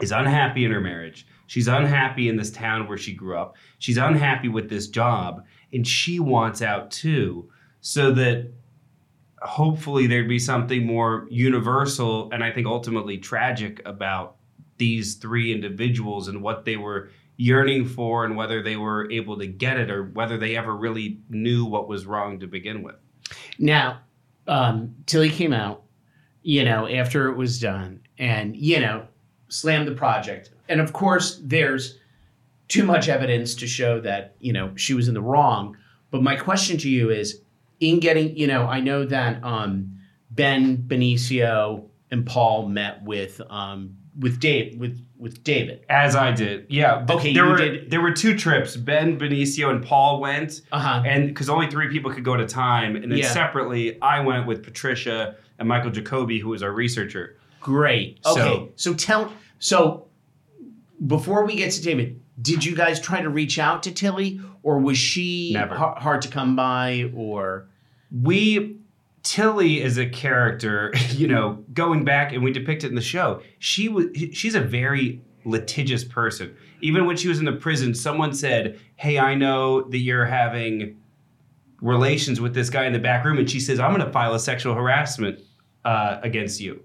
is 0.00 0.12
unhappy 0.12 0.64
in 0.64 0.70
her 0.70 0.80
marriage. 0.80 1.26
She's 1.52 1.68
unhappy 1.68 2.30
in 2.30 2.36
this 2.36 2.50
town 2.50 2.88
where 2.88 2.96
she 2.96 3.12
grew 3.12 3.36
up. 3.36 3.56
She's 3.78 3.98
unhappy 3.98 4.48
with 4.48 4.70
this 4.70 4.86
job, 4.86 5.44
and 5.70 5.86
she 5.86 6.18
wants 6.18 6.62
out 6.62 6.90
too. 6.90 7.50
So 7.82 8.10
that 8.12 8.50
hopefully 9.42 10.06
there'd 10.06 10.30
be 10.30 10.38
something 10.38 10.86
more 10.86 11.26
universal 11.28 12.30
and 12.32 12.42
I 12.42 12.50
think 12.52 12.66
ultimately 12.66 13.18
tragic 13.18 13.82
about 13.84 14.36
these 14.78 15.16
three 15.16 15.52
individuals 15.52 16.28
and 16.28 16.42
what 16.42 16.64
they 16.64 16.78
were 16.78 17.10
yearning 17.36 17.84
for 17.84 18.24
and 18.24 18.34
whether 18.34 18.62
they 18.62 18.76
were 18.76 19.10
able 19.12 19.38
to 19.38 19.46
get 19.46 19.78
it 19.78 19.90
or 19.90 20.04
whether 20.04 20.38
they 20.38 20.56
ever 20.56 20.74
really 20.74 21.18
knew 21.28 21.66
what 21.66 21.86
was 21.86 22.06
wrong 22.06 22.40
to 22.40 22.46
begin 22.46 22.82
with. 22.82 22.96
now 23.58 24.00
um 24.48 24.94
tilly 25.04 25.28
came 25.28 25.52
out 25.52 25.82
you 26.42 26.64
know 26.64 26.88
after 26.88 27.28
it 27.28 27.36
was 27.36 27.60
done 27.60 28.00
and 28.16 28.56
you 28.56 28.80
know 28.80 29.06
slammed 29.48 29.86
the 29.86 29.92
project 29.92 30.50
and 30.72 30.80
of 30.80 30.92
course 30.92 31.40
there's 31.44 31.98
too 32.68 32.84
much 32.84 33.08
evidence 33.08 33.54
to 33.56 33.66
show 33.66 34.00
that 34.00 34.34
you 34.40 34.52
know 34.52 34.72
she 34.76 34.94
was 34.94 35.06
in 35.08 35.14
the 35.14 35.20
wrong 35.20 35.76
but 36.10 36.22
my 36.22 36.36
question 36.36 36.76
to 36.78 36.88
you 36.88 37.10
is 37.10 37.40
in 37.80 38.00
getting 38.00 38.36
you 38.36 38.46
know 38.46 38.62
i 38.66 38.80
know 38.80 39.04
that 39.04 39.42
um 39.44 39.70
ben 40.30 40.78
benicio 40.90 41.84
and 42.10 42.24
paul 42.26 42.66
met 42.68 43.02
with 43.04 43.40
um 43.50 43.96
with 44.18 44.40
dave 44.40 44.78
with 44.78 44.98
with 45.18 45.42
david 45.44 45.84
As 45.88 46.16
I 46.16 46.32
did. 46.32 46.66
Yeah. 46.68 47.06
Okay, 47.08 47.32
there 47.32 47.44
you 47.44 47.50
were 47.52 47.56
did- 47.58 47.90
there 47.92 48.00
were 48.00 48.10
two 48.12 48.36
trips. 48.36 48.76
Ben, 48.76 49.16
Benicio, 49.20 49.70
and 49.70 49.80
Paul 49.84 50.20
went. 50.20 50.62
uh-huh 50.72 51.04
and 51.06 51.28
because 51.28 51.48
only 51.48 51.68
three 51.70 51.88
people 51.94 52.10
could 52.12 52.24
go 52.24 52.34
at 52.34 52.40
a 52.40 52.46
time, 52.46 52.96
and 52.96 53.04
then 53.10 53.18
Yeah. 53.20 53.28
separately, 53.32 54.02
I 54.02 54.18
went 54.18 54.48
with 54.48 54.64
Patricia 54.64 55.36
and 55.60 55.68
Michael 55.68 55.92
Jacoby, 55.92 56.40
who 56.40 56.48
was 56.48 56.60
our 56.64 56.72
researcher. 56.72 57.36
Great. 57.60 58.18
So- 58.24 58.32
Okay. 58.32 58.72
So, 58.74 58.94
tell 58.94 59.32
so 59.60 60.06
before 61.06 61.44
we 61.44 61.56
get 61.56 61.72
to 61.72 61.82
David, 61.82 62.20
did 62.40 62.64
you 62.64 62.74
guys 62.74 63.00
try 63.00 63.20
to 63.20 63.28
reach 63.28 63.58
out 63.58 63.82
to 63.84 63.92
Tilly, 63.92 64.40
or 64.62 64.78
was 64.78 64.98
she 64.98 65.54
ha- 65.54 65.94
hard 65.98 66.22
to 66.22 66.28
come 66.28 66.56
by, 66.56 67.10
or 67.14 67.68
we 68.10 68.78
Tilly 69.22 69.80
is 69.80 69.98
a 69.98 70.08
character, 70.08 70.92
you 71.10 71.26
know, 71.26 71.64
going 71.72 72.04
back 72.04 72.32
and 72.32 72.42
we 72.42 72.52
depict 72.52 72.84
it 72.84 72.88
in 72.88 72.94
the 72.94 73.00
show. 73.00 73.42
She 73.58 73.88
was 73.88 74.06
she's 74.32 74.54
a 74.54 74.60
very 74.60 75.22
litigious 75.44 76.04
person. 76.04 76.56
Even 76.80 77.06
when 77.06 77.16
she 77.16 77.28
was 77.28 77.38
in 77.38 77.44
the 77.44 77.52
prison, 77.52 77.94
someone 77.94 78.32
said, 78.32 78.78
"Hey, 78.96 79.18
I 79.18 79.34
know 79.34 79.82
that 79.82 79.98
you're 79.98 80.26
having 80.26 80.98
relations 81.80 82.40
with 82.40 82.54
this 82.54 82.70
guy 82.70 82.86
in 82.86 82.92
the 82.92 82.98
back 82.98 83.24
room," 83.24 83.38
and 83.38 83.50
she 83.50 83.60
says, 83.60 83.80
"I'm 83.80 83.94
going 83.94 84.06
to 84.06 84.12
file 84.12 84.34
a 84.34 84.40
sexual 84.40 84.74
harassment 84.74 85.40
uh, 85.84 86.18
against 86.22 86.60
you." 86.60 86.82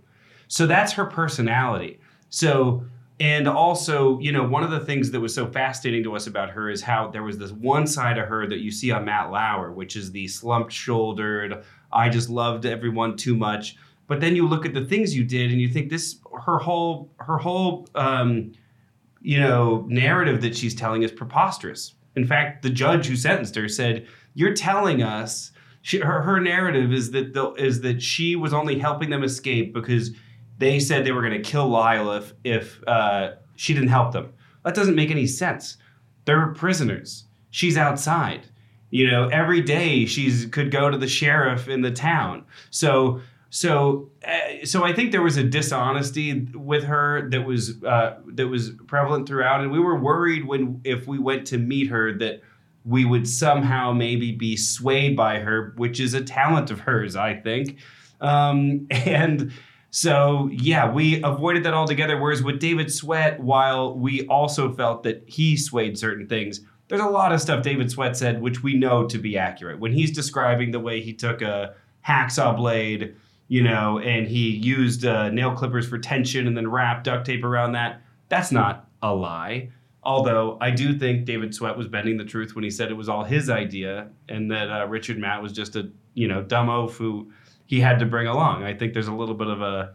So 0.48 0.66
that's 0.66 0.94
her 0.94 1.06
personality. 1.06 2.00
So 2.30 2.84
and 3.20 3.48
also, 3.48 4.20
you 4.20 4.32
know, 4.32 4.48
one 4.48 4.64
of 4.64 4.70
the 4.70 4.80
things 4.80 5.10
that 5.12 5.20
was 5.20 5.34
so 5.34 5.48
fascinating 5.48 6.04
to 6.04 6.16
us 6.16 6.28
about 6.28 6.52
her 6.52 6.70
is 6.70 6.84
how 6.84 7.08
there 7.08 7.24
was 7.24 7.40
this 7.40 7.52
one 7.52 7.88
side 7.88 8.20
of 8.20 8.28
her 8.28 8.46
that 8.48 8.60
you 8.60 8.70
see 8.70 8.92
on 8.92 9.06
Matt 9.06 9.32
Lauer, 9.32 9.72
which 9.72 9.96
is 9.96 10.12
the 10.12 10.28
slumped 10.28 10.72
shouldered, 10.72 11.64
I 11.92 12.10
just 12.10 12.30
loved 12.30 12.66
everyone 12.66 13.16
too 13.16 13.36
much. 13.36 13.76
But 14.08 14.22
then 14.22 14.36
you 14.36 14.48
look 14.48 14.66
at 14.66 14.74
the 14.74 14.86
things 14.86 15.16
you 15.16 15.24
did 15.24 15.52
and 15.52 15.60
you 15.60 15.68
think 15.68 15.90
this 15.90 16.20
her 16.46 16.60
whole 16.60 17.12
her 17.18 17.38
whole 17.38 17.88
um, 17.96 18.54
you 19.22 19.40
know 19.40 19.86
narrative 19.88 20.42
that 20.42 20.56
she's 20.56 20.76
telling 20.76 21.04
is 21.04 21.12
preposterous. 21.12 21.94
In 22.16 22.26
fact, 22.26 22.62
the 22.62 22.70
judge 22.70 23.08
who 23.08 23.16
sentenced 23.16 23.56
her 23.56 23.68
said, 23.68 24.08
"You're 24.34 24.54
telling 24.54 25.04
us 25.04 25.52
she, 25.82 26.00
her 26.00 26.22
her 26.22 26.40
narrative 26.40 26.94
is 26.94 27.12
that 27.12 27.34
the, 27.34 27.52
is 27.54 27.82
that 27.82 28.02
she 28.02 28.36
was 28.36 28.54
only 28.54 28.80
helping 28.80 29.10
them 29.10 29.24
escape 29.24 29.74
because 29.74 30.12
they 30.58 30.80
said 30.80 31.06
they 31.06 31.12
were 31.12 31.22
going 31.22 31.42
to 31.42 31.50
kill 31.50 31.68
Lyle 31.68 32.12
if 32.12 32.34
if 32.44 32.82
uh, 32.88 33.32
she 33.56 33.74
didn't 33.74 33.90
help 33.90 34.14
them. 34.14 34.34
That 34.64 34.76
doesn't 34.76 34.96
make 34.96 35.12
any 35.12 35.28
sense. 35.28 35.78
They're 36.26 36.48
prisoners. 36.48 37.26
She's 37.52 37.78
outside. 37.78 38.48
You 38.90 39.10
know, 39.10 39.28
every 39.28 39.62
day 39.62 40.06
she's 40.06 40.46
could 40.46 40.72
go 40.72 40.90
to 40.90 40.98
the 40.98 41.08
sheriff 41.08 41.68
in 41.68 41.82
the 41.82 41.92
town. 41.92 42.46
So 42.70 43.22
so 43.50 44.10
uh, 44.28 44.66
so 44.66 44.84
I 44.84 44.94
think 44.94 45.12
there 45.12 45.22
was 45.22 45.38
a 45.38 45.44
dishonesty 45.44 46.48
with 46.54 46.84
her 46.84 47.30
that 47.30 47.46
was 47.46 47.82
uh, 47.84 48.18
that 48.34 48.48
was 48.48 48.72
prevalent 48.88 49.28
throughout, 49.28 49.62
and 49.62 49.72
we 49.72 49.80
were 49.80 50.00
worried 50.00 50.46
when 50.46 50.82
if 50.84 51.08
we 51.08 51.18
went 51.20 51.48
to 51.48 51.58
meet 51.58 51.88
her 51.88 52.18
that 52.18 52.42
we 52.86 53.04
would 53.04 53.28
somehow 53.28 53.92
maybe 53.92 54.32
be 54.32 54.56
swayed 54.56 55.16
by 55.16 55.40
her, 55.40 55.74
which 55.76 56.00
is 56.00 56.14
a 56.14 56.24
talent 56.24 56.72
of 56.72 56.82
hers, 56.82 57.16
I 57.16 57.36
think. 57.36 57.78
Um, 58.22 58.88
and 58.92 59.52
so 59.98 60.48
yeah, 60.54 60.92
we 60.92 61.24
avoided 61.24 61.64
that 61.64 61.74
altogether. 61.74 62.22
Whereas 62.22 62.44
with 62.44 62.60
David 62.60 62.94
Sweat, 62.94 63.40
while 63.40 63.98
we 63.98 64.28
also 64.28 64.72
felt 64.72 65.02
that 65.02 65.24
he 65.26 65.58
swayed 65.58 65.98
certain 65.98 66.28
things, 66.28 66.62
there's 66.88 67.02
a 67.02 67.08
lot 67.08 67.32
of 67.32 67.42
stuff 67.42 67.64
David 67.64 67.90
Sweat 67.90 68.16
said 68.16 68.40
which 68.40 68.62
we 68.62 68.76
know 68.76 69.08
to 69.08 69.18
be 69.18 69.40
accurate. 69.40 69.80
When 69.80 69.92
he's 69.92 70.12
describing 70.12 70.70
the 70.70 70.80
way 70.80 71.02
he 71.02 71.14
took 71.14 71.42
a 71.42 71.74
hacksaw 72.08 72.56
blade, 72.56 73.16
you 73.48 73.64
know, 73.64 73.98
and 73.98 74.28
he 74.28 74.52
used 74.52 75.04
uh, 75.04 75.32
nail 75.32 75.56
clippers 75.56 75.90
for 75.90 75.98
tension 75.98 76.46
and 76.46 76.56
then 76.56 76.70
wrapped 76.70 77.06
duct 77.06 77.26
tape 77.26 77.44
around 77.44 77.72
that, 77.72 78.04
that's 78.30 78.52
not 78.52 78.88
a 79.02 79.12
lie. 79.12 79.72
Although 80.04 80.60
I 80.62 80.70
do 80.70 80.96
think 81.00 81.26
David 81.26 81.56
Sweat 81.56 81.76
was 81.76 81.88
bending 81.88 82.18
the 82.18 82.24
truth 82.24 82.54
when 82.54 82.64
he 82.64 82.70
said 82.70 82.92
it 82.92 82.94
was 82.94 83.10
all 83.10 83.24
his 83.24 83.50
idea 83.50 84.10
and 84.30 84.52
that 84.52 84.70
uh, 84.70 84.86
Richard 84.86 85.18
Matt 85.18 85.42
was 85.42 85.54
just 85.54 85.76
a 85.76 85.90
you 86.14 86.28
know 86.28 86.44
dumb 86.44 86.70
oaf 86.70 86.98
who 86.98 87.32
he 87.68 87.82
had 87.82 88.00
to 88.00 88.06
bring 88.06 88.28
along. 88.28 88.64
I 88.64 88.74
think 88.74 88.94
there's 88.94 89.08
a 89.08 89.14
little 89.14 89.36
bit 89.36 89.48
of 89.48 89.62
a 89.62 89.94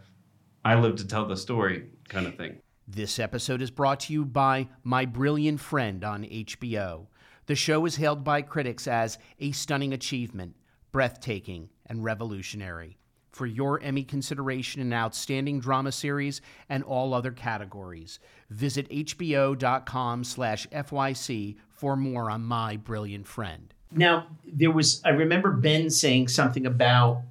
I 0.65 0.77
live 0.77 0.97
to 0.97 1.07
tell 1.07 1.27
the 1.27 1.37
story 1.37 1.87
kind 2.09 2.27
of 2.27 2.37
thing. 2.37 2.59
This 2.87 3.19
episode 3.19 3.63
is 3.63 3.71
brought 3.71 4.01
to 4.01 4.13
you 4.13 4.25
by 4.25 4.69
My 4.85 5.07
Brilliant 5.07 5.61
Friend 5.61 6.05
on 6.05 6.25
HBO. 6.25 7.07
The 7.47 7.57
show 7.57 7.85
is 7.87 7.97
hailed 7.97 8.23
by 8.23 8.43
critics 8.43 8.87
as 8.87 9.19
a 9.41 9.51
stunning 9.53 9.93
achievement, 9.93 10.55
breathtaking, 10.93 11.71
and 11.87 12.05
revolutionary. 12.05 12.99
For 13.33 13.47
your 13.47 13.81
Emmy 13.81 14.05
consideration 14.05 14.83
in 14.83 14.93
Outstanding 14.93 15.59
Drama 15.59 15.91
Series 15.91 16.43
and 16.69 16.85
all 16.85 17.15
other 17.15 17.33
categories, 17.33 18.21
visit 18.51 18.89
hbo.com 18.91 20.23
slash 20.23 20.67
FYC 20.69 21.57
for 21.71 21.97
more 21.97 22.31
on 22.31 22.43
My 22.43 22.77
Brilliant 22.77 23.27
Friend. 23.27 23.73
Now, 23.91 24.27
there 24.45 24.71
was, 24.71 25.01
I 25.05 25.11
remember 25.11 25.53
Ben 25.53 25.89
saying 25.89 26.29
something 26.29 26.67
about 26.67 27.23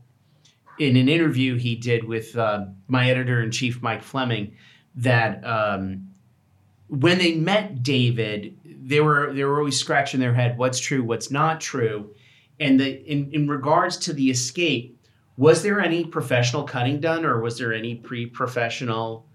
in 0.82 0.98
an 0.98 1.08
interview 1.08 1.58
he 1.58 1.76
did 1.76 2.04
with 2.04 2.36
uh, 2.36 2.66
my 2.88 3.10
editor 3.10 3.44
in 3.44 3.52
chief, 3.52 3.84
Mike 3.84 4.02
Fleming, 4.02 4.56
that 4.96 5.46
um, 5.46 6.08
when 6.88 7.20
they 7.20 7.36
met 7.36 7.84
David, 7.84 8.58
they 8.66 9.00
were 9.00 9.32
they 9.32 9.44
were 9.44 9.60
always 9.60 9.80
scratching 9.80 10.20
their 10.20 10.34
head, 10.34 10.58
what's 10.58 10.80
true, 10.80 11.04
what's 11.04 11.30
not 11.30 11.62
true, 11.62 12.16
and 12.60 12.80
the 12.80 13.00
in 13.10 13.30
in 13.32 13.48
regards 13.48 13.96
to 13.98 14.14
the 14.14 14.32
escape, 14.32 15.00
was 15.38 15.62
there 15.62 15.80
any 15.80 16.04
professional 16.04 16.64
cutting 16.64 17.00
done, 17.00 17.26
or 17.26 17.40
was 17.40 17.60
there 17.60 17.74
any 17.74 17.96
pre-professional 17.96 19.28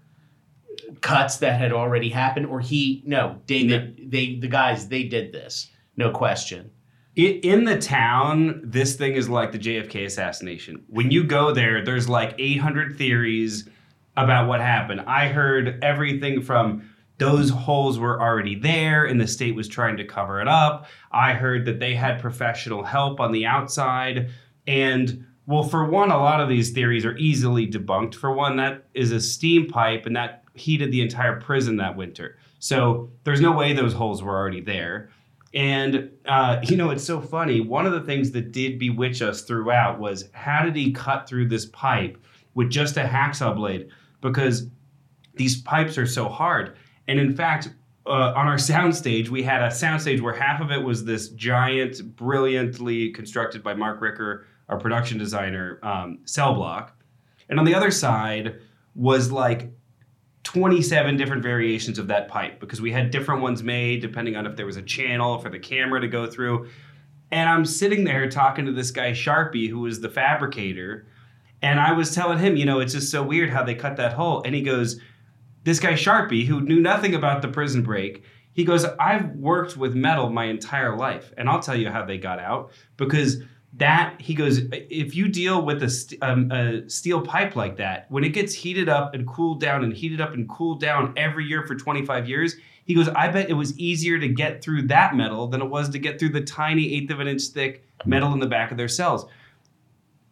cuts 0.99 1.37
that 1.37 1.59
had 1.59 1.71
already 1.71 2.09
happened, 2.09 2.45
or 2.47 2.59
he 2.59 3.01
no 3.05 3.39
David 3.45 4.11
they 4.11 4.35
the 4.35 4.47
guys 4.49 4.89
they 4.89 5.03
did 5.03 5.31
this, 5.31 5.69
no 5.95 6.11
question. 6.11 6.71
In 7.17 7.63
the 7.63 7.79
town, 7.79 8.61
this 8.63 8.95
thing 8.95 9.15
is 9.15 9.27
like 9.27 9.51
the 9.51 9.57
JFK 9.57 10.05
assassination. 10.05 10.83
When 10.87 11.09
you 11.09 11.23
go 11.23 11.51
there, 11.51 11.83
there's 11.83 12.07
like 12.07 12.35
800 12.37 12.95
theories 12.95 13.67
about 14.15 14.47
what 14.47 14.61
happened. 14.61 15.01
I 15.01 15.29
heard 15.29 15.83
everything 15.83 16.43
from 16.43 16.87
those 17.17 17.49
holes 17.49 17.97
were 17.97 18.21
already 18.21 18.53
there 18.53 19.05
and 19.05 19.19
the 19.19 19.25
state 19.25 19.55
was 19.55 19.67
trying 19.67 19.97
to 19.97 20.05
cover 20.05 20.39
it 20.41 20.47
up. 20.47 20.85
I 21.11 21.33
heard 21.33 21.65
that 21.65 21.79
they 21.79 21.95
had 21.95 22.21
professional 22.21 22.83
help 22.83 23.19
on 23.19 23.31
the 23.31 23.47
outside. 23.47 24.29
And 24.67 25.25
well, 25.47 25.63
for 25.63 25.85
one, 25.85 26.11
a 26.11 26.19
lot 26.19 26.39
of 26.39 26.49
these 26.49 26.69
theories 26.69 27.03
are 27.03 27.17
easily 27.17 27.65
debunked. 27.65 28.13
For 28.13 28.31
one, 28.31 28.57
that 28.57 28.85
is 28.93 29.11
a 29.11 29.19
steam 29.19 29.67
pipe 29.67 30.05
and 30.05 30.15
that 30.15 30.43
heated 30.53 30.91
the 30.91 31.01
entire 31.01 31.41
prison 31.41 31.77
that 31.77 31.97
winter. 31.97 32.37
So 32.59 33.09
there's 33.23 33.41
no 33.41 33.53
way 33.53 33.73
those 33.73 33.93
holes 33.93 34.21
were 34.21 34.37
already 34.37 34.61
there. 34.61 35.09
And 35.53 36.11
uh, 36.25 36.59
you 36.63 36.77
know, 36.77 36.89
it's 36.89 37.03
so 37.03 37.21
funny. 37.21 37.61
One 37.61 37.85
of 37.85 37.93
the 37.93 38.01
things 38.01 38.31
that 38.31 38.51
did 38.51 38.79
bewitch 38.79 39.21
us 39.21 39.43
throughout 39.43 39.99
was 39.99 40.29
how 40.33 40.63
did 40.63 40.75
he 40.75 40.91
cut 40.91 41.27
through 41.27 41.47
this 41.47 41.65
pipe 41.67 42.17
with 42.53 42.69
just 42.69 42.97
a 42.97 43.03
hacksaw 43.03 43.55
blade? 43.55 43.89
Because 44.21 44.67
these 45.35 45.61
pipes 45.61 45.97
are 45.97 46.07
so 46.07 46.27
hard. 46.27 46.75
And 47.07 47.19
in 47.19 47.35
fact, 47.35 47.69
uh, 48.05 48.33
on 48.35 48.47
our 48.47 48.55
soundstage, 48.57 49.29
we 49.29 49.43
had 49.43 49.61
a 49.61 49.67
soundstage 49.67 50.21
where 50.21 50.33
half 50.33 50.61
of 50.61 50.71
it 50.71 50.83
was 50.83 51.05
this 51.05 51.29
giant, 51.29 52.15
brilliantly 52.15 53.11
constructed 53.11 53.63
by 53.63 53.73
Mark 53.73 54.01
Ricker, 54.01 54.45
our 54.69 54.77
production 54.77 55.17
designer, 55.17 55.79
um, 55.81 56.19
cell 56.25 56.53
block, 56.53 56.93
and 57.49 57.59
on 57.59 57.65
the 57.65 57.73
other 57.73 57.91
side 57.91 58.59
was 58.95 59.31
like 59.31 59.71
27 60.47 61.17
different 61.17 61.43
variations 61.43 61.99
of 61.99 62.07
that 62.07 62.29
pipe 62.29 62.57
because 62.61 62.79
we 62.79 62.89
had 62.89 63.11
different 63.11 63.41
ones 63.41 63.63
made 63.63 64.01
depending 64.01 64.37
on 64.37 64.45
if 64.45 64.55
there 64.55 64.65
was 64.65 64.77
a 64.77 64.81
channel 64.81 65.37
for 65.39 65.49
the 65.49 65.59
camera 65.59 65.99
to 65.99 66.07
go 66.07 66.25
through. 66.25 66.69
And 67.31 67.49
I'm 67.49 67.65
sitting 67.65 68.05
there 68.05 68.29
talking 68.29 68.65
to 68.65 68.71
this 68.71 68.89
guy 68.89 69.11
Sharpie, 69.11 69.69
who 69.69 69.81
was 69.81 69.99
the 69.99 70.09
fabricator, 70.09 71.05
and 71.61 71.81
I 71.81 71.91
was 71.91 72.15
telling 72.15 72.37
him, 72.37 72.55
you 72.55 72.65
know, 72.65 72.79
it's 72.79 72.93
just 72.93 73.11
so 73.11 73.21
weird 73.23 73.49
how 73.49 73.61
they 73.61 73.75
cut 73.75 73.97
that 73.97 74.13
hole. 74.13 74.41
And 74.43 74.55
he 74.55 74.61
goes, 74.61 75.01
this 75.65 75.81
guy 75.81 75.93
Sharpie, 75.93 76.45
who 76.45 76.61
knew 76.61 76.79
nothing 76.79 77.13
about 77.13 77.41
the 77.41 77.49
prison 77.49 77.83
break, 77.83 78.23
he 78.53 78.63
goes, 78.63 78.85
I've 78.85 79.31
worked 79.31 79.75
with 79.75 79.95
metal 79.95 80.29
my 80.29 80.45
entire 80.45 80.95
life, 80.95 81.33
and 81.37 81.49
I'll 81.49 81.59
tell 81.59 81.75
you 81.75 81.89
how 81.89 82.05
they 82.05 82.17
got 82.17 82.39
out 82.39 82.71
because 82.95 83.43
that 83.73 84.19
he 84.19 84.33
goes, 84.33 84.61
if 84.71 85.15
you 85.15 85.27
deal 85.27 85.63
with 85.63 85.83
a, 85.83 85.89
st- 85.89 86.21
um, 86.23 86.51
a 86.51 86.89
steel 86.89 87.21
pipe 87.21 87.55
like 87.55 87.77
that, 87.77 88.09
when 88.09 88.23
it 88.23 88.29
gets 88.29 88.53
heated 88.53 88.89
up 88.89 89.13
and 89.13 89.27
cooled 89.27 89.59
down 89.59 89.83
and 89.83 89.93
heated 89.93 90.21
up 90.21 90.33
and 90.33 90.49
cooled 90.49 90.79
down 90.79 91.13
every 91.15 91.45
year 91.45 91.65
for 91.67 91.75
25 91.75 92.27
years, 92.27 92.55
he 92.85 92.95
goes, 92.95 93.09
I 93.09 93.27
bet 93.27 93.49
it 93.49 93.53
was 93.53 93.77
easier 93.77 94.17
to 94.17 94.27
get 94.27 94.63
through 94.63 94.83
that 94.83 95.15
metal 95.15 95.47
than 95.47 95.61
it 95.61 95.69
was 95.69 95.89
to 95.89 95.99
get 95.99 96.19
through 96.19 96.29
the 96.29 96.41
tiny 96.41 96.93
eighth 96.95 97.11
of 97.11 97.19
an 97.19 97.27
inch 97.27 97.43
thick 97.43 97.85
metal 98.05 98.33
in 98.33 98.39
the 98.39 98.47
back 98.47 98.71
of 98.71 98.77
their 98.77 98.87
cells. 98.87 99.25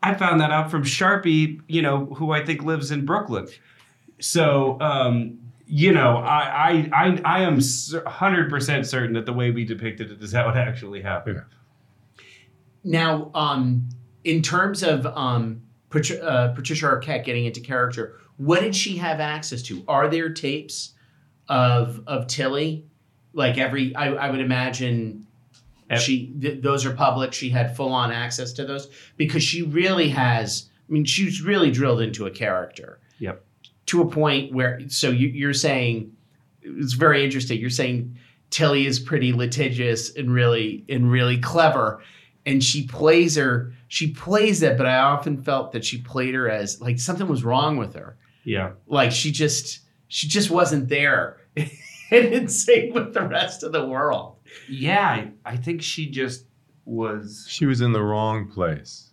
I 0.02 0.14
found 0.14 0.40
that 0.40 0.52
out 0.52 0.72
from 0.72 0.84
Sharpie, 0.84 1.60
you 1.68 1.82
know, 1.82 2.06
who 2.06 2.32
I 2.32 2.46
think 2.46 2.64
lives 2.64 2.92
in 2.92 3.06
Brooklyn. 3.06 3.48
So, 4.20 4.80
um, 4.80 5.40
you 5.68 5.92
know, 5.92 6.18
I, 6.18 6.40
I, 6.40 6.90
I, 6.94 7.22
I 7.26 7.42
am 7.42 7.60
hundred 8.06 8.50
percent 8.50 8.86
certain 8.86 9.14
that 9.14 9.26
the 9.26 9.34
way 9.34 9.52
we 9.52 9.66
depicted 9.66 10.12
it 10.12 10.24
is 10.24 10.32
how 10.32 10.48
it 10.50 10.56
actually 10.56 11.02
happened. 11.02 11.42
Now, 12.86 13.32
um, 13.34 13.90
in 14.24 14.42
terms 14.42 14.84
of 14.84 15.06
um, 15.08 15.62
Patri- 15.90 16.22
uh, 16.22 16.54
Patricia 16.54 16.86
Arquette 16.86 17.26
getting 17.26 17.46
into 17.46 17.60
character, 17.60 18.20
what 18.38 18.62
did 18.62 18.76
she 18.76 18.96
have 18.98 19.20
access 19.20 19.62
to? 19.64 19.84
Are 19.88 20.08
there 20.08 20.30
tapes 20.30 20.94
of 21.50 22.02
of 22.08 22.28
Tilly? 22.28 22.86
Like 23.34 23.58
every, 23.58 23.94
I, 23.96 24.14
I 24.14 24.30
would 24.30 24.40
imagine 24.40 25.28
she 26.00 26.34
th- 26.40 26.62
those 26.62 26.86
are 26.86 26.94
public. 26.94 27.34
She 27.34 27.50
had 27.50 27.76
full 27.76 27.92
on 27.92 28.12
access 28.12 28.54
to 28.54 28.66
those 28.66 28.90
because 29.18 29.44
she 29.44 29.62
really 29.62 30.10
has. 30.10 30.70
I 30.88 30.92
mean, 30.92 31.06
she's 31.06 31.42
really 31.42 31.72
drilled 31.72 32.02
into 32.02 32.26
a 32.28 32.32
character. 32.32 33.00
Yep. 33.20 33.44
To 33.88 34.02
a 34.02 34.08
point 34.08 34.54
where, 34.54 34.80
so 34.88 35.10
you, 35.10 35.28
you're 35.28 35.54
saying 35.54 36.16
it's 36.62 36.94
very 36.94 37.24
interesting. 37.24 37.60
You're 37.60 37.70
saying 37.70 38.18
Tilly 38.50 38.86
is 38.86 39.00
pretty 39.00 39.34
litigious 39.34 40.16
and 40.16 40.32
really 40.32 40.86
and 40.90 41.12
really 41.12 41.38
clever, 41.38 42.02
and 42.46 42.64
she 42.64 42.86
plays 42.88 43.36
her. 43.36 43.74
She 43.88 44.12
plays 44.12 44.62
it, 44.62 44.78
but 44.78 44.86
I 44.86 44.98
often 44.98 45.42
felt 45.42 45.72
that 45.72 45.86
she 45.86 46.00
played 46.00 46.36
her 46.36 46.50
as 46.50 46.82
like 46.82 47.00
something 47.00 47.28
was 47.28 47.44
wrong 47.44 47.78
with 47.78 47.96
her. 47.96 48.18
Yeah. 48.44 48.74
Like 48.88 49.12
she 49.12 49.32
just 49.32 49.80
she 50.08 50.28
just 50.28 50.50
wasn't 50.52 50.90
there. 50.90 51.38
and 52.12 52.26
in 52.26 52.48
sync 52.48 52.94
with 52.94 53.14
the 53.14 53.28
rest 53.28 53.64
of 53.64 53.72
the 53.72 53.86
world. 53.86 54.38
Yeah, 54.70 55.10
I, 55.10 55.32
I 55.44 55.58
think 55.58 55.82
she 55.82 56.10
just 56.10 56.46
was. 56.86 57.46
She 57.50 57.66
was 57.66 57.82
in 57.82 57.92
the 57.94 58.02
wrong 58.02 58.50
place. 58.50 59.12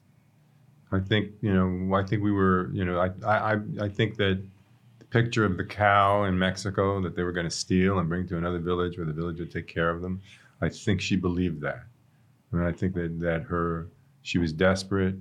I 0.91 1.01
think 1.01 1.33
you 1.41 1.53
know. 1.53 1.97
I 1.97 2.03
think 2.05 2.23
we 2.23 2.33
were. 2.33 2.71
You 2.73 2.85
know. 2.85 2.99
I 2.99 3.11
I 3.27 3.53
I 3.81 3.89
think 3.89 4.17
that 4.17 4.43
the 4.99 5.05
picture 5.07 5.45
of 5.45 5.57
the 5.57 5.65
cow 5.65 6.25
in 6.25 6.39
Mexico 6.39 7.01
that 7.03 7.17
they 7.17 7.23
were 7.23 7.33
going 7.33 7.49
to 7.49 7.51
steal 7.51 7.99
and 7.99 8.09
bring 8.09 8.27
to 8.29 8.37
another 8.37 8.59
village 8.59 8.99
where 8.99 9.07
the 9.07 9.13
village 9.13 9.39
would 9.41 9.51
take 9.51 9.67
care 9.67 9.91
of 9.91 10.03
them. 10.03 10.21
I 10.61 10.69
think 10.69 11.01
she 11.01 11.17
believed 11.17 11.63
that. 11.63 11.85
I 12.53 12.57
mean, 12.57 12.67
I 12.67 12.73
think 12.73 12.95
that 12.95 13.21
that 13.21 13.43
her 13.45 13.89
she 14.23 14.39
was 14.39 14.53
desperate. 14.53 15.17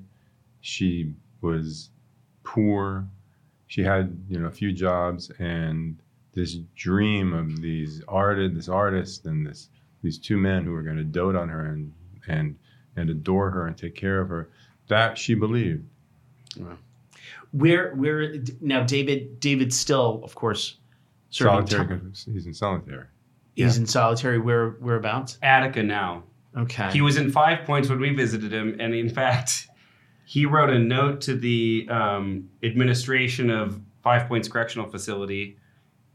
She 0.62 1.14
was 1.42 1.90
poor. 2.44 3.08
She 3.68 3.84
had 3.84 4.18
you 4.30 4.40
know 4.40 4.48
a 4.48 4.52
few 4.52 4.72
jobs 4.72 5.32
and 5.40 5.98
this 6.34 6.56
dream 6.76 7.34
of 7.34 7.62
these 7.62 8.02
artist, 8.08 8.56
this 8.56 8.70
artist, 8.70 9.26
and 9.26 9.46
this 9.46 9.70
these 10.02 10.18
two 10.18 10.38
men 10.38 10.64
who 10.64 10.72
were 10.72 10.84
going 10.84 10.98
to 10.98 11.04
dote 11.04 11.36
on 11.36 11.50
her 11.50 11.66
and 11.66 11.94
and 12.28 12.58
and 12.96 13.10
adore 13.10 13.52
her 13.52 13.68
and 13.68 13.78
take 13.78 13.96
care 13.96 14.20
of 14.20 14.30
her. 14.30 14.50
That 14.88 15.18
she 15.18 15.34
believed. 15.34 15.86
Wow. 16.58 16.78
Where 17.52 17.94
where 17.96 18.36
now 18.60 18.84
David 18.84 19.40
David 19.40 19.74
still 19.74 20.22
of 20.24 20.36
course 20.36 20.78
solitary. 21.30 21.88
Time. 21.88 22.14
He's 22.14 22.46
in 22.46 22.54
solitary. 22.54 23.06
He's 23.56 23.76
yeah. 23.76 23.82
in 23.82 23.88
solitary. 23.88 24.40
Where 24.40 24.72
whereabouts? 24.72 25.38
Attica 25.42 25.84
now. 25.84 26.24
Okay. 26.58 26.92
He 26.92 27.02
was 27.02 27.18
in 27.18 27.32
Five 27.32 27.66
Points 27.66 27.90
when 27.90 28.00
we 28.00 28.14
visited 28.14 28.52
him, 28.52 28.76
and 28.80 28.94
in 28.94 29.10
fact, 29.10 29.68
he 30.26 30.46
wrote 30.46 30.70
a 30.70 30.80
note 30.80 31.22
to 31.22 31.36
the 31.36 31.88
um, 31.90 32.50
administration 32.64 33.50
of 33.50 33.80
Five 34.02 34.28
Points 34.28 34.48
Correctional 34.48 34.90
Facility 34.90 35.58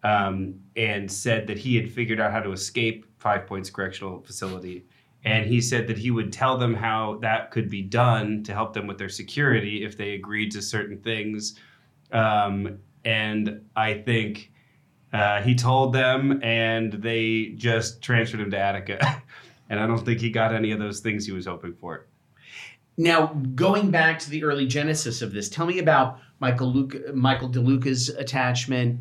um, 0.03 0.55
and 0.77 1.11
said 1.11 1.47
that 1.47 1.59
he 1.59 1.77
had 1.77 1.91
figured 1.91 2.21
out 2.21 2.33
how 2.33 2.41
to 2.41 2.53
escape 2.53 3.07
Five 3.19 3.47
Points 3.47 3.71
Correctional 3.71 4.21
Facility. 4.21 4.85
And 5.25 5.47
he 5.47 5.61
said 5.61 5.89
that 5.89 5.99
he 5.99 6.11
would 6.11 6.33
tell 6.33 6.57
them 6.57 6.75
how 6.75 7.19
that 7.23 7.51
could 7.51 7.69
be 7.69 7.83
done 7.83 8.45
to 8.45 8.55
help 8.55 8.73
them 8.73 8.87
with 8.87 8.99
their 8.99 9.09
security 9.09 9.85
if 9.85 9.97
they 9.97 10.15
agreed 10.15 10.53
to 10.53 10.63
certain 10.63 10.99
things. 10.99 11.59
Um, 12.13 12.79
and 13.05 13.65
I 13.75 13.95
think 13.95 14.53
uh, 15.13 15.43
he 15.43 15.55
told 15.55 15.93
them, 15.93 16.41
and 16.43 16.93
they 16.93 17.55
just 17.57 18.03
transferred 18.03 18.41
him 18.41 18.51
to 18.51 18.59
Attica. 18.59 19.23
and 19.69 19.81
I 19.81 19.87
don't 19.87 20.05
think 20.05 20.21
he 20.21 20.31
got 20.31 20.55
any 20.55 20.71
of 20.73 20.79
those 20.79 21.01
things 21.01 21.27
he 21.27 21.33
was 21.33 21.47
hoping 21.47 21.75
for. 21.75 22.07
Now, 22.97 23.27
going 23.55 23.91
back 23.91 24.19
to 24.21 24.31
the 24.31 24.45
early 24.45 24.67
genesis 24.67 25.21
of 25.21 25.33
this, 25.33 25.49
tell 25.49 25.67
me 25.67 25.79
about 25.79 26.19
Michael 26.41 26.73
Luke, 26.73 26.97
Michael 27.15 27.51
DeLuca's 27.51 28.09
attachment 28.09 29.01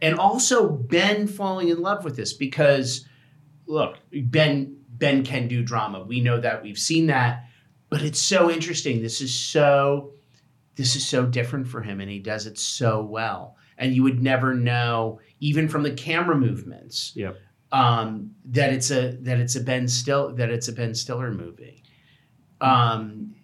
and 0.00 0.18
also 0.18 0.68
Ben 0.68 1.26
falling 1.26 1.68
in 1.68 1.80
love 1.80 2.04
with 2.04 2.16
this 2.16 2.32
because 2.32 3.06
look, 3.66 3.98
Ben 4.12 4.76
Ben 4.88 5.24
can 5.24 5.48
do 5.48 5.62
drama. 5.62 6.02
We 6.02 6.20
know 6.20 6.40
that. 6.40 6.62
We've 6.62 6.78
seen 6.78 7.06
that. 7.06 7.44
But 7.90 8.02
it's 8.02 8.20
so 8.20 8.50
interesting. 8.50 9.02
This 9.02 9.20
is 9.20 9.34
so 9.34 10.12
this 10.76 10.96
is 10.96 11.06
so 11.06 11.24
different 11.24 11.68
for 11.68 11.82
him 11.82 12.00
and 12.00 12.10
he 12.10 12.18
does 12.18 12.46
it 12.46 12.58
so 12.58 13.02
well. 13.02 13.56
And 13.78 13.94
you 13.94 14.02
would 14.02 14.22
never 14.22 14.54
know 14.54 15.20
even 15.40 15.68
from 15.68 15.82
the 15.82 15.92
camera 15.92 16.36
movements. 16.36 17.12
Yep. 17.14 17.38
Um, 17.74 18.30
that 18.46 18.72
it's 18.72 18.90
a 18.90 19.16
that 19.22 19.40
it's 19.40 19.56
a 19.56 19.60
Ben 19.60 19.88
Still 19.88 20.32
that 20.34 20.50
it's 20.50 20.68
a 20.68 20.72
Ben 20.72 20.94
Stiller 20.94 21.32
movie. 21.32 21.82
Um, 22.60 23.34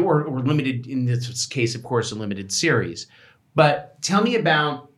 or, 0.00 0.24
or 0.24 0.40
limited 0.40 0.86
in 0.86 1.06
this 1.06 1.46
case, 1.46 1.74
of 1.74 1.82
course, 1.82 2.12
a 2.12 2.14
limited 2.14 2.52
series. 2.52 3.06
But 3.54 4.00
tell 4.02 4.22
me 4.22 4.36
about 4.36 4.92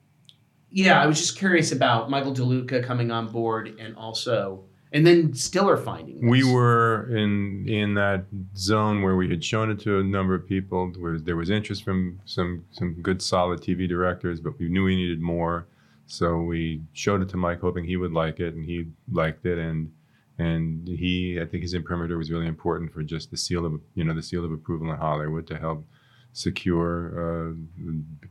yeah, 0.70 1.02
I 1.02 1.06
was 1.06 1.18
just 1.18 1.36
curious 1.36 1.72
about 1.72 2.10
Michael 2.10 2.32
DeLuca 2.32 2.84
coming 2.84 3.10
on 3.10 3.28
board 3.28 3.76
and 3.80 3.96
also 3.96 4.64
and 4.92 5.06
then 5.06 5.32
Stiller 5.34 5.76
finding. 5.76 6.20
This. 6.20 6.30
We 6.30 6.44
were 6.44 7.08
in 7.16 7.68
in 7.68 7.94
that 7.94 8.24
zone 8.56 9.02
where 9.02 9.16
we 9.16 9.28
had 9.28 9.44
shown 9.44 9.70
it 9.70 9.78
to 9.80 10.00
a 10.00 10.02
number 10.02 10.34
of 10.34 10.46
people. 10.46 10.92
Where 10.98 11.18
there 11.18 11.36
was 11.36 11.50
interest 11.50 11.84
from 11.84 12.20
some 12.24 12.64
some 12.72 12.94
good 13.00 13.22
solid 13.22 13.60
TV 13.60 13.88
directors, 13.88 14.40
but 14.40 14.58
we 14.58 14.68
knew 14.68 14.84
we 14.84 14.96
needed 14.96 15.20
more. 15.20 15.66
So 16.10 16.38
we 16.38 16.82
showed 16.92 17.22
it 17.22 17.28
to 17.30 17.36
Mike, 17.36 17.60
hoping 17.60 17.84
he 17.84 17.96
would 17.96 18.12
like 18.12 18.40
it, 18.40 18.54
and 18.54 18.64
he 18.64 18.86
liked 19.12 19.46
it. 19.46 19.58
And 19.58 19.92
and 20.38 20.88
he, 20.88 21.38
I 21.40 21.44
think 21.44 21.62
his 21.62 21.74
imprimatur 21.74 22.16
was 22.16 22.30
really 22.30 22.46
important 22.46 22.92
for 22.92 23.02
just 23.02 23.30
the 23.30 23.36
seal 23.36 23.64
of 23.64 23.80
you 23.94 24.04
know 24.04 24.14
the 24.14 24.22
seal 24.22 24.44
of 24.44 24.52
approval 24.52 24.90
in 24.90 24.96
Hollywood 24.96 25.46
to 25.48 25.58
help 25.58 25.86
secure, 26.32 27.50
uh, 27.50 27.54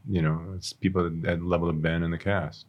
you 0.09 0.21
know, 0.21 0.59
people 0.79 1.05
at 1.05 1.21
the 1.39 1.45
level 1.45 1.69
of 1.69 1.81
Ben 1.81 2.03
and 2.03 2.13
the 2.13 2.17
cast. 2.17 2.65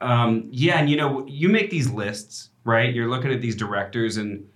Um, 0.00 0.48
yeah, 0.50 0.78
and 0.78 0.90
you 0.90 0.96
know, 0.96 1.26
you 1.26 1.48
make 1.48 1.70
these 1.70 1.90
lists, 1.90 2.50
right? 2.64 2.94
You're 2.94 3.08
looking 3.08 3.32
at 3.32 3.40
these 3.40 3.56
directors, 3.56 4.18
and 4.18 4.46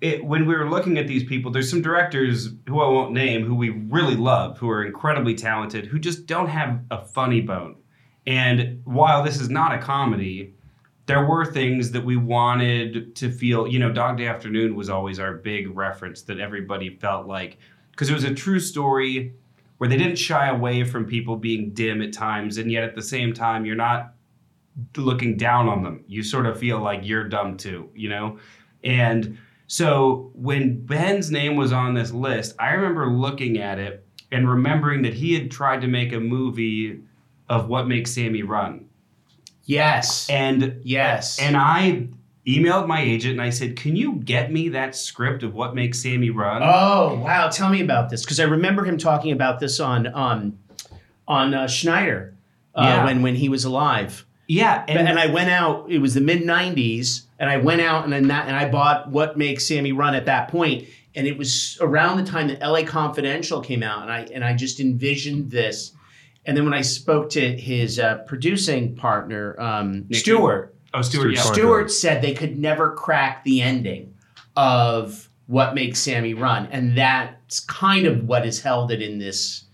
it, 0.00 0.24
when 0.24 0.46
we 0.46 0.54
were 0.54 0.68
looking 0.68 0.98
at 0.98 1.06
these 1.06 1.24
people, 1.24 1.50
there's 1.50 1.70
some 1.70 1.82
directors 1.82 2.50
who 2.68 2.80
I 2.80 2.88
won't 2.88 3.12
name 3.12 3.46
who 3.46 3.54
we 3.54 3.70
really 3.70 4.16
love, 4.16 4.58
who 4.58 4.68
are 4.68 4.84
incredibly 4.84 5.34
talented, 5.34 5.86
who 5.86 5.98
just 5.98 6.26
don't 6.26 6.48
have 6.48 6.80
a 6.90 7.04
funny 7.06 7.40
bone. 7.40 7.76
And 8.26 8.82
while 8.84 9.22
this 9.22 9.40
is 9.40 9.48
not 9.48 9.74
a 9.74 9.78
comedy, 9.78 10.54
there 11.06 11.26
were 11.26 11.44
things 11.44 11.90
that 11.90 12.04
we 12.04 12.16
wanted 12.16 13.16
to 13.16 13.30
feel. 13.30 13.66
You 13.66 13.78
know, 13.78 13.92
Dog 13.92 14.18
Day 14.18 14.26
Afternoon 14.26 14.76
was 14.76 14.88
always 14.88 15.18
our 15.18 15.34
big 15.34 15.76
reference 15.76 16.22
that 16.22 16.38
everybody 16.38 16.90
felt 16.90 17.26
like 17.26 17.58
because 17.90 18.08
it 18.08 18.14
was 18.14 18.24
a 18.24 18.34
true 18.34 18.60
story 18.60 19.34
where 19.78 19.88
they 19.88 19.96
didn't 19.96 20.16
shy 20.16 20.48
away 20.48 20.84
from 20.84 21.04
people 21.04 21.36
being 21.36 21.72
dim 21.74 22.00
at 22.02 22.12
times, 22.12 22.56
and 22.56 22.70
yet 22.70 22.84
at 22.84 22.94
the 22.94 23.02
same 23.02 23.34
time, 23.34 23.64
you're 23.66 23.74
not 23.74 24.14
looking 24.96 25.36
down 25.36 25.68
on 25.68 25.82
them. 25.82 26.04
You 26.06 26.22
sort 26.22 26.46
of 26.46 26.58
feel 26.58 26.78
like 26.80 27.00
you're 27.02 27.28
dumb 27.28 27.56
too, 27.56 27.90
you 27.94 28.08
know? 28.08 28.38
And 28.84 29.38
so 29.66 30.30
when 30.34 30.84
Ben's 30.86 31.30
name 31.30 31.56
was 31.56 31.72
on 31.72 31.94
this 31.94 32.12
list, 32.12 32.54
I 32.58 32.70
remember 32.70 33.08
looking 33.08 33.58
at 33.58 33.78
it 33.78 34.06
and 34.30 34.48
remembering 34.48 35.02
that 35.02 35.14
he 35.14 35.34
had 35.34 35.50
tried 35.50 35.80
to 35.80 35.88
make 35.88 36.12
a 36.12 36.20
movie 36.20 37.00
of 37.52 37.68
what 37.68 37.86
makes 37.86 38.10
Sammy 38.10 38.42
run. 38.42 38.88
Yes. 39.64 40.26
And 40.30 40.80
yes. 40.84 41.38
And 41.38 41.54
I 41.54 42.08
emailed 42.46 42.86
my 42.86 43.02
agent 43.02 43.32
and 43.32 43.42
I 43.42 43.50
said, 43.50 43.76
"Can 43.76 43.94
you 43.94 44.14
get 44.14 44.50
me 44.50 44.70
that 44.70 44.96
script 44.96 45.42
of 45.42 45.54
what 45.54 45.74
makes 45.74 46.02
Sammy 46.02 46.30
run?" 46.30 46.62
Oh 46.64 47.20
wow, 47.22 47.50
tell 47.50 47.68
me 47.68 47.82
about 47.82 48.08
this 48.08 48.24
because 48.24 48.40
I 48.40 48.44
remember 48.44 48.84
him 48.84 48.96
talking 48.96 49.32
about 49.32 49.60
this 49.60 49.80
on 49.80 50.06
um, 50.14 50.58
on 51.28 51.52
uh, 51.52 51.68
Schneider 51.68 52.34
uh, 52.74 52.82
yeah. 52.84 53.04
when 53.04 53.20
when 53.20 53.34
he 53.34 53.50
was 53.50 53.64
alive. 53.66 54.24
Yeah, 54.48 54.84
and, 54.88 55.06
and 55.06 55.18
I 55.18 55.26
went 55.26 55.50
out. 55.50 55.90
It 55.90 55.98
was 55.98 56.14
the 56.14 56.20
mid 56.22 56.42
'90s, 56.42 57.26
and 57.38 57.50
I 57.50 57.58
went 57.58 57.82
out 57.82 58.10
and 58.10 58.30
that, 58.30 58.48
and 58.48 58.56
I 58.56 58.68
bought 58.70 59.10
What 59.10 59.36
Makes 59.36 59.68
Sammy 59.68 59.92
Run 59.92 60.14
at 60.14 60.24
that 60.24 60.48
point, 60.48 60.88
and 61.14 61.26
it 61.26 61.36
was 61.36 61.76
around 61.82 62.16
the 62.16 62.30
time 62.30 62.48
that 62.48 62.62
L.A. 62.62 62.82
Confidential 62.82 63.60
came 63.60 63.82
out, 63.82 64.02
and 64.02 64.10
I 64.10 64.20
and 64.34 64.42
I 64.42 64.54
just 64.56 64.80
envisioned 64.80 65.50
this. 65.50 65.92
And 66.44 66.56
then 66.56 66.64
when 66.64 66.74
I 66.74 66.82
spoke 66.82 67.30
to 67.30 67.56
his 67.56 67.98
uh, 67.98 68.18
producing 68.26 68.96
partner, 68.96 69.58
um, 69.60 70.06
Stuart, 70.12 70.72
Oh, 70.94 71.02
Stuart. 71.02 71.32
Yeah. 71.32 71.40
Stuart 71.40 71.90
said 71.90 72.22
they 72.22 72.34
could 72.34 72.58
never 72.58 72.92
crack 72.92 73.44
the 73.44 73.62
ending 73.62 74.14
of 74.56 75.30
what 75.46 75.74
makes 75.74 75.98
Sammy 75.98 76.34
run, 76.34 76.66
and 76.66 76.96
that's 76.96 77.60
kind 77.60 78.06
of 78.06 78.24
what 78.24 78.44
has 78.44 78.60
held 78.60 78.90
it 78.92 79.00
in 79.00 79.18
this. 79.18 79.64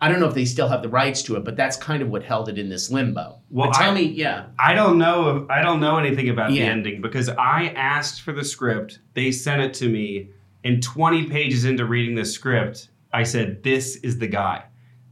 I 0.00 0.08
don't 0.08 0.20
know 0.20 0.26
if 0.26 0.34
they 0.34 0.44
still 0.44 0.68
have 0.68 0.82
the 0.82 0.88
rights 0.88 1.22
to 1.22 1.36
it, 1.36 1.44
but 1.44 1.56
that's 1.56 1.76
kind 1.76 2.02
of 2.02 2.10
what 2.10 2.24
held 2.24 2.48
it 2.48 2.58
in 2.58 2.68
this 2.68 2.90
limbo. 2.90 3.40
Well, 3.50 3.68
but 3.68 3.74
tell 3.74 3.92
I, 3.92 3.94
me, 3.94 4.02
yeah. 4.02 4.46
I 4.58 4.74
don't 4.74 4.98
know. 4.98 5.46
I 5.48 5.62
don't 5.62 5.80
know 5.80 5.96
anything 5.96 6.28
about 6.28 6.52
yeah. 6.52 6.64
the 6.64 6.70
ending 6.70 7.00
because 7.00 7.28
I 7.28 7.68
asked 7.76 8.22
for 8.22 8.32
the 8.32 8.44
script. 8.44 8.98
They 9.14 9.30
sent 9.30 9.62
it 9.62 9.74
to 9.74 9.88
me, 9.88 10.30
and 10.64 10.82
20 10.82 11.26
pages 11.26 11.64
into 11.64 11.84
reading 11.84 12.16
the 12.16 12.24
script, 12.24 12.88
I 13.12 13.22
said, 13.22 13.62
"This 13.62 13.96
is 13.96 14.18
the 14.18 14.26
guy. 14.26 14.64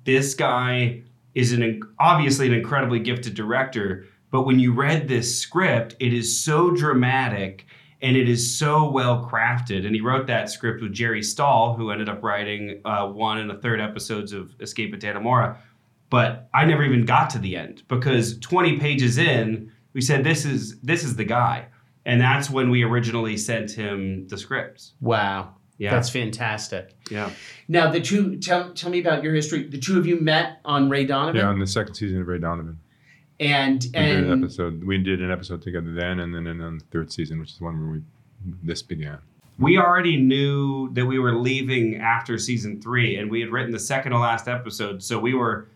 This 0.04 0.34
guy 0.34 1.02
is 1.34 1.52
an 1.52 1.80
obviously 1.98 2.46
an 2.46 2.54
incredibly 2.54 2.98
gifted 2.98 3.34
director." 3.34 4.06
But 4.30 4.46
when 4.46 4.58
you 4.58 4.72
read 4.72 5.08
this 5.08 5.38
script, 5.38 5.94
it 6.00 6.14
is 6.14 6.42
so 6.42 6.70
dramatic 6.70 7.66
and 8.02 8.16
it 8.16 8.28
is 8.28 8.58
so 8.58 8.90
well 8.90 9.28
crafted. 9.30 9.86
And 9.86 9.94
he 9.94 10.00
wrote 10.00 10.26
that 10.26 10.50
script 10.50 10.82
with 10.82 10.92
Jerry 10.92 11.22
Stahl, 11.22 11.74
who 11.74 11.90
ended 11.90 12.08
up 12.08 12.22
writing 12.22 12.80
uh, 12.84 13.06
one 13.06 13.38
and 13.38 13.50
a 13.50 13.58
third 13.58 13.80
episodes 13.80 14.32
of 14.32 14.54
Escape 14.60 14.92
at 14.92 15.00
Dannemora. 15.00 15.56
But 16.10 16.48
I 16.52 16.64
never 16.64 16.82
even 16.82 17.06
got 17.06 17.30
to 17.30 17.38
the 17.38 17.56
end 17.56 17.84
because 17.88 18.38
20 18.40 18.78
pages 18.78 19.18
in, 19.18 19.70
we 19.92 20.00
said 20.00 20.24
this 20.24 20.44
is 20.44 20.80
this 20.80 21.04
is 21.04 21.16
the 21.16 21.24
guy, 21.24 21.68
and 22.04 22.20
that's 22.20 22.50
when 22.50 22.70
we 22.70 22.82
originally 22.82 23.36
sent 23.36 23.70
him 23.70 24.26
the 24.28 24.36
scripts. 24.36 24.92
Wow. 25.00 25.54
Yeah. 25.82 25.90
That's 25.90 26.10
fantastic. 26.10 26.94
Yeah. 27.10 27.30
Now 27.66 27.90
the 27.90 28.00
two 28.00 28.36
tell 28.36 28.72
tell 28.72 28.88
me 28.88 29.00
about 29.00 29.24
your 29.24 29.34
history. 29.34 29.66
The 29.66 29.78
two 29.78 29.98
of 29.98 30.06
you 30.06 30.20
met 30.20 30.60
on 30.64 30.88
Ray 30.88 31.04
Donovan. 31.04 31.40
Yeah, 31.40 31.48
on 31.48 31.58
the 31.58 31.66
second 31.66 31.94
season 31.94 32.20
of 32.20 32.28
Ray 32.28 32.38
Donovan 32.38 32.78
And 33.40 33.82
We 33.82 33.90
did 33.90 34.24
an 34.24 34.44
episode. 34.44 34.84
We 34.84 34.98
did 34.98 35.20
an 35.20 35.32
episode 35.32 35.60
together 35.60 35.92
then, 35.92 36.20
and 36.20 36.32
then 36.32 36.46
in 36.46 36.58
the 36.58 36.84
third 36.92 37.12
season, 37.12 37.40
which 37.40 37.50
is 37.50 37.58
the 37.58 37.64
one 37.64 37.80
where 37.80 37.90
we 37.94 38.02
this 38.62 38.80
began. 38.80 39.18
we 39.58 39.76
already 39.76 40.18
knew 40.18 40.88
that 40.94 41.04
we 41.04 41.18
were 41.18 41.34
leaving 41.34 41.96
after 41.96 42.38
season 42.38 42.80
three, 42.80 43.16
and 43.16 43.28
we 43.28 43.40
had 43.40 43.50
written 43.50 43.72
the 43.72 43.80
second 43.80 44.12
to 44.12 44.18
last 44.18 44.46
episode, 44.46 45.02
so 45.02 45.18
we 45.18 45.34
were 45.34 45.66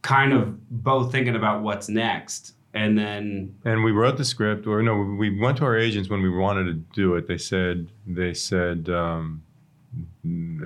kind 0.00 0.32
of 0.32 0.58
both 0.70 1.12
thinking 1.12 1.36
about 1.36 1.62
what's 1.62 1.90
next. 1.90 2.54
And 2.74 2.96
then 2.98 3.54
And 3.64 3.84
we 3.84 3.92
wrote 3.92 4.16
the 4.16 4.24
script, 4.24 4.66
or 4.66 4.82
no, 4.82 4.96
we 4.96 5.38
went 5.38 5.58
to 5.58 5.64
our 5.64 5.76
agents 5.76 6.08
when 6.08 6.22
we 6.22 6.30
wanted 6.30 6.64
to 6.64 6.74
do 6.94 7.16
it. 7.16 7.28
They 7.28 7.36
said, 7.38 7.88
they 8.06 8.32
said, 8.32 8.88
um, 8.88 9.42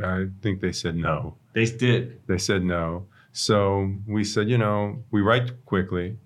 I 0.05 0.27
think 0.41 0.61
they 0.61 0.73
said 0.73 0.95
no. 0.97 1.35
they 1.53 1.65
did. 1.65 2.21
They 2.29 2.39
said 2.39 2.63
no. 2.63 3.07
So 3.33 3.93
we 4.07 4.25
said, 4.25 4.49
you 4.49 4.57
know, 4.57 5.03
we 5.11 5.21
write 5.21 5.65
quickly. 5.67 6.17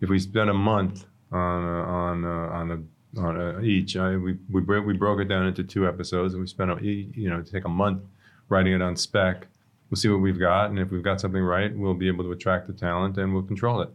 If 0.00 0.08
we 0.08 0.18
spend 0.18 0.50
a 0.50 0.54
month 0.54 1.04
on 1.30 1.62
a, 1.62 1.82
on 1.82 2.24
a, 2.24 2.28
on 2.28 2.70
a, 2.70 3.20
on 3.20 3.40
a, 3.40 3.60
each, 3.60 3.96
I, 3.96 4.16
we 4.16 4.38
we 4.50 4.60
broke 4.62 4.86
we 4.86 4.94
broke 4.94 5.20
it 5.20 5.28
down 5.28 5.46
into 5.46 5.62
two 5.62 5.86
episodes, 5.86 6.34
and 6.34 6.40
we 6.40 6.46
spent 6.46 6.70
a, 6.70 6.82
you 6.82 7.28
know 7.28 7.42
take 7.42 7.64
a 7.64 7.68
month 7.68 8.02
writing 8.48 8.72
it 8.72 8.82
on 8.82 8.96
spec. 8.96 9.46
We'll 9.90 9.98
see 9.98 10.08
what 10.08 10.20
we've 10.20 10.40
got, 10.40 10.70
and 10.70 10.78
if 10.78 10.90
we've 10.90 11.02
got 11.02 11.20
something 11.20 11.42
right, 11.42 11.76
we'll 11.76 11.94
be 11.94 12.08
able 12.08 12.24
to 12.24 12.32
attract 12.32 12.66
the 12.66 12.72
talent, 12.72 13.18
and 13.18 13.34
we'll 13.34 13.42
control 13.42 13.82
it, 13.82 13.90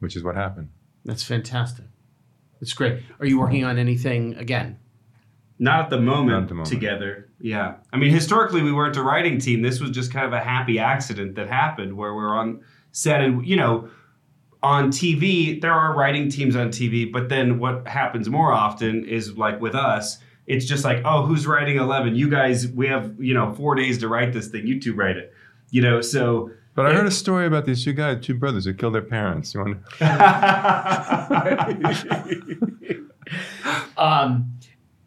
which 0.00 0.16
is 0.16 0.22
what 0.24 0.34
happened. 0.36 0.68
that's 1.04 1.22
fantastic. 1.22 1.84
That's 2.60 2.72
great. 2.72 3.02
Are 3.20 3.26
you 3.26 3.38
working 3.38 3.64
on 3.64 3.78
anything 3.78 4.34
again? 4.34 4.78
Not 5.60 5.84
at 5.84 5.90
the 5.90 6.00
moment, 6.00 6.28
Not 6.30 6.42
at 6.42 6.48
the 6.48 6.54
moment. 6.54 6.70
together. 6.70 7.28
Yeah. 7.40 7.74
I 7.92 7.96
mean, 7.98 8.10
historically, 8.12 8.62
we 8.62 8.72
weren't 8.72 8.96
a 8.96 9.02
writing 9.02 9.38
team. 9.38 9.62
This 9.62 9.80
was 9.80 9.90
just 9.92 10.12
kind 10.12 10.26
of 10.26 10.32
a 10.32 10.40
happy 10.40 10.78
accident 10.80 11.36
that 11.36 11.48
happened 11.48 11.96
where 11.96 12.14
we're 12.14 12.34
on 12.36 12.62
set 12.90 13.20
and, 13.20 13.46
you 13.46 13.54
know, 13.56 13.88
on 14.60 14.90
TV, 14.90 15.60
there 15.60 15.72
are 15.72 15.96
writing 15.96 16.28
teams 16.28 16.56
on 16.56 16.70
TV, 16.70 17.10
but 17.12 17.28
then 17.28 17.60
what 17.60 17.86
happens 17.86 18.28
more 18.28 18.52
often 18.52 19.04
is 19.04 19.36
like 19.36 19.60
with 19.60 19.76
us, 19.76 20.18
it's 20.48 20.64
just 20.64 20.84
like, 20.84 21.02
oh, 21.04 21.24
who's 21.26 21.46
writing 21.46 21.76
11? 21.76 22.16
You 22.16 22.28
guys, 22.28 22.66
we 22.66 22.88
have, 22.88 23.14
you 23.20 23.34
know, 23.34 23.52
four 23.54 23.76
days 23.76 23.98
to 23.98 24.08
write 24.08 24.32
this 24.32 24.48
thing. 24.48 24.66
You 24.66 24.80
two 24.80 24.94
write 24.94 25.16
it. 25.16 25.32
You 25.70 25.82
know, 25.82 26.00
so. 26.00 26.50
But 26.78 26.86
I 26.86 26.94
heard 26.94 27.06
a 27.06 27.10
story 27.10 27.46
about 27.46 27.66
these 27.66 27.82
two 27.82 27.92
guys, 27.92 28.24
two 28.24 28.34
brothers 28.34 28.64
who 28.64 28.72
killed 28.72 28.94
their 28.94 29.02
parents. 29.02 29.52
You 29.52 29.62
want? 29.62 29.78
um, 33.98 34.52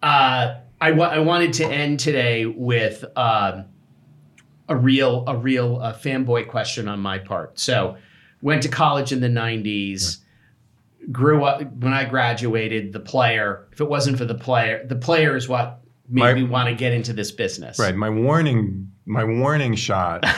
uh, 0.03 0.55
I, 0.81 0.91
wa- 0.91 1.07
I 1.07 1.19
wanted 1.19 1.53
to 1.53 1.65
end 1.65 2.01
today 2.01 2.45
with 2.45 3.05
um, 3.15 3.67
a 4.67 4.75
real 4.75 5.23
a 5.25 5.37
real 5.37 5.79
uh, 5.81 5.93
fanboy 5.93 6.49
question 6.49 6.89
on 6.89 6.99
my 6.99 7.19
part. 7.19 7.57
So, 7.57 7.95
went 8.41 8.63
to 8.63 8.67
college 8.67 9.13
in 9.13 9.21
the 9.21 9.29
'90s. 9.29 10.17
Grew 11.09 11.45
up 11.45 11.61
when 11.75 11.93
I 11.93 12.03
graduated. 12.03 12.91
The 12.91 12.99
player, 12.99 13.69
if 13.71 13.79
it 13.79 13.87
wasn't 13.87 14.17
for 14.17 14.25
the 14.25 14.35
player, 14.35 14.85
the 14.85 14.97
player 14.97 15.37
is 15.37 15.47
what 15.47 15.79
made 16.09 16.21
My- 16.21 16.33
me 16.33 16.43
want 16.43 16.67
to 16.67 16.75
get 16.75 16.91
into 16.91 17.13
this 17.13 17.31
business. 17.31 17.79
Right. 17.79 17.95
My 17.95 18.09
warning, 18.09 18.91
my 19.05 19.23
warning 19.23 19.75
shot 19.75 20.25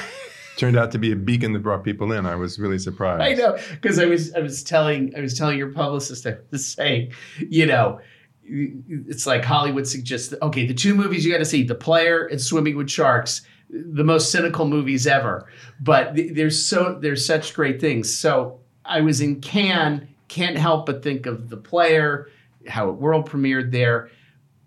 turned 0.57 0.77
out 0.77 0.91
to 0.91 0.99
be 0.99 1.11
a 1.11 1.15
beacon 1.15 1.53
that 1.53 1.59
brought 1.59 1.83
people 1.83 2.11
in. 2.11 2.25
I 2.25 2.35
was 2.35 2.59
really 2.59 2.79
surprised. 2.79 3.21
I 3.21 3.33
know 3.33 3.57
because 3.71 3.99
I 3.99 4.05
was 4.05 4.33
I 4.33 4.39
was 4.39 4.63
telling 4.63 5.13
I 5.17 5.21
was 5.21 5.37
telling 5.37 5.57
your 5.57 5.71
publicist 5.71 6.25
I 6.25 6.37
was 6.51 6.65
saying, 6.65 7.13
you 7.49 7.65
know, 7.65 7.99
it's 8.45 9.25
like 9.25 9.43
Hollywood 9.43 9.87
suggests. 9.87 10.33
Okay, 10.41 10.65
the 10.65 10.73
two 10.73 10.95
movies 10.95 11.25
you 11.25 11.31
got 11.31 11.39
to 11.39 11.45
see: 11.45 11.63
The 11.63 11.75
Player 11.75 12.25
and 12.25 12.39
Swimming 12.39 12.75
with 12.75 12.89
Sharks, 12.89 13.41
the 13.69 14.03
most 14.03 14.31
cynical 14.31 14.67
movies 14.67 15.07
ever. 15.07 15.47
But 15.81 16.15
th- 16.15 16.33
there's 16.35 16.63
so 16.63 16.97
there's 17.01 17.25
such 17.25 17.53
great 17.53 17.79
things. 17.79 18.13
So 18.15 18.59
I 18.85 19.01
was 19.01 19.21
in 19.21 19.41
Cannes, 19.41 20.07
can't 20.27 20.57
help 20.57 20.85
but 20.85 21.03
think 21.03 21.25
of 21.25 21.49
The 21.49 21.57
Player, 21.57 22.29
how 22.67 22.89
it 22.89 22.93
world 22.93 23.29
premiered 23.29 23.71
there. 23.71 24.09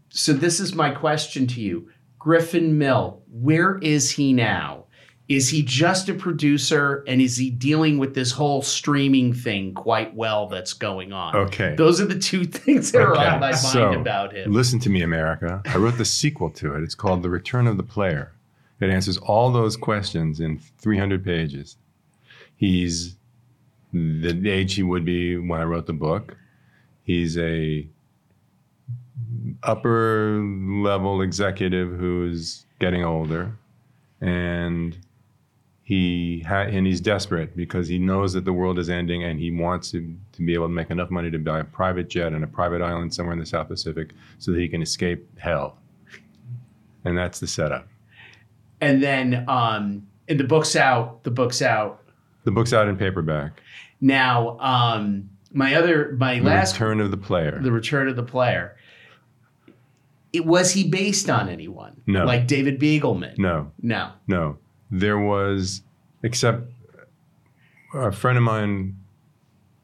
So 0.09 0.33
this 0.33 0.61
is 0.61 0.75
my 0.75 0.91
question 0.91 1.47
to 1.49 1.61
you, 1.61 1.91
Griffin 2.19 2.79
Mill. 2.79 3.23
Where 3.31 3.79
is 3.79 4.11
he 4.11 4.33
now? 4.33 4.86
Is 5.29 5.49
he 5.49 5.63
just 5.63 6.09
a 6.09 6.15
producer 6.15 7.03
and 7.09 7.21
is 7.21 7.37
he 7.37 7.51
dealing 7.51 7.99
with 7.99 8.15
this 8.15 8.31
whole 8.31 8.63
streaming 8.63 9.33
thing 9.33 9.75
quite 9.75 10.15
well 10.15 10.47
that's 10.47 10.73
going 10.73 11.13
on? 11.13 11.35
Okay. 11.35 11.75
Those 11.77 12.01
are 12.01 12.07
the 12.07 12.19
two 12.19 12.45
things 12.45 12.93
that 12.93 13.03
are 13.03 13.13
Okay, 13.13 13.27
on 13.27 13.41
my 13.41 13.51
mind 13.51 13.59
so, 13.59 13.93
about 13.93 14.33
him. 14.33 14.53
Listen 14.53 14.79
to 14.81 14.91
me, 14.91 15.03
America. 15.03 15.63
I 15.67 15.79
wrote 15.79 15.99
the 15.99 16.05
sequel 16.05 16.51
to 16.51 16.77
it. 16.77 16.83
It's 16.85 16.95
called 16.95 17.23
The 17.25 17.31
Return 17.31 17.67
of 17.67 17.77
the 17.77 17.83
Player. 17.83 18.33
It 18.81 18.91
answers 18.91 19.17
all 19.19 19.51
those 19.51 19.77
questions 19.77 20.39
in 20.39 20.59
300 20.79 21.25
pages. 21.25 21.77
He's 22.57 23.17
the 23.93 24.49
age 24.51 24.75
he 24.75 24.83
would 24.83 25.05
be 25.05 25.37
when 25.37 25.61
I 25.61 25.65
wrote 25.65 25.87
the 25.87 25.93
book. 25.93 26.37
He's 27.03 27.37
a 27.39 27.87
upper 29.63 30.41
level 30.43 31.23
executive 31.23 31.99
who's 31.99 32.67
getting 32.79 33.05
older, 33.05 33.57
and 34.21 34.97
he 35.89 36.41
ha- 36.41 36.63
and 36.69 36.85
he's 36.85 37.01
desperate 37.01 37.57
because 37.57 37.87
he 37.87 37.97
knows 37.97 38.33
that 38.33 38.45
the 38.45 38.53
world 38.53 38.77
is 38.77 38.91
ending, 38.91 39.23
and 39.23 39.39
he 39.39 39.53
wants 39.53 39.93
to, 39.93 40.13
to 40.33 40.43
be 40.45 40.53
able 40.53 40.67
to 40.67 40.73
make 40.73 40.91
enough 40.91 41.11
money 41.13 41.31
to 41.31 41.39
buy 41.39 41.61
a 41.61 41.65
private 41.65 42.09
jet 42.09 42.33
and 42.33 42.43
a 42.43 42.47
private 42.49 42.83
island 42.83 43.15
somewhere 43.15 43.35
in 43.35 43.39
the 43.39 43.47
South 43.47 43.69
Pacific 43.69 44.11
so 44.41 44.51
that 44.51 44.59
he 44.59 44.67
can 44.69 44.83
escape 44.83 45.25
hell. 45.39 45.79
And 47.05 47.17
that's 47.17 47.39
the 47.39 47.47
setup. 47.47 47.87
And 48.81 49.01
then 49.01 49.45
um 49.49 50.09
and 50.29 50.41
the 50.41 50.45
book's 50.45 50.75
out, 50.75 51.23
the 51.23 51.31
book's 51.31 51.63
out. 51.63 52.03
The 52.43 52.51
book's 52.51 52.73
out 52.73 52.89
in 52.89 52.97
paperback. 52.97 53.63
Now, 54.01 54.59
um 54.59 55.31
my 55.53 55.77
other 55.77 56.17
my 56.19 56.41
The 56.41 56.45
last 56.47 56.73
Return 56.75 56.99
of 57.01 57.13
the 57.13 57.17
Player. 57.17 57.61
the 57.63 57.71
return 57.71 58.09
of 58.09 58.17
the 58.17 58.25
player. 58.25 58.77
It 60.33 60.45
was 60.45 60.73
he 60.73 60.91
based 60.91 61.31
on 61.31 61.49
anyone? 61.49 62.03
No. 62.09 62.25
Like 62.25 62.49
David 62.49 62.81
Begelman? 62.81 63.39
no, 63.39 63.71
No. 63.81 64.11
no. 64.27 64.59
There 64.91 65.19
was, 65.19 65.83
except 66.23 66.63
a 67.95 68.13
friend 68.13 68.39
of 68.39 68.45
mine. 68.45 68.97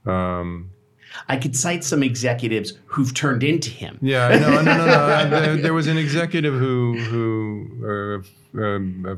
Um, 0.06 0.70
I 1.28 1.36
could 1.36 1.54
cite 1.56 1.84
some 1.84 2.02
executives 2.02 2.74
who've 2.86 3.12
turned 3.12 3.42
into 3.42 3.70
him. 3.70 3.98
yeah, 4.00 4.28
no, 4.38 4.62
no, 4.62 4.62
no, 4.62 4.86
no. 5.28 5.40
there, 5.40 5.56
there 5.56 5.74
was 5.74 5.86
an 5.86 5.98
executive 5.98 6.54
who 6.54 6.98
who 6.98 8.24
uh, 8.56 8.58
um, 8.62 9.06
uh, 9.06 9.16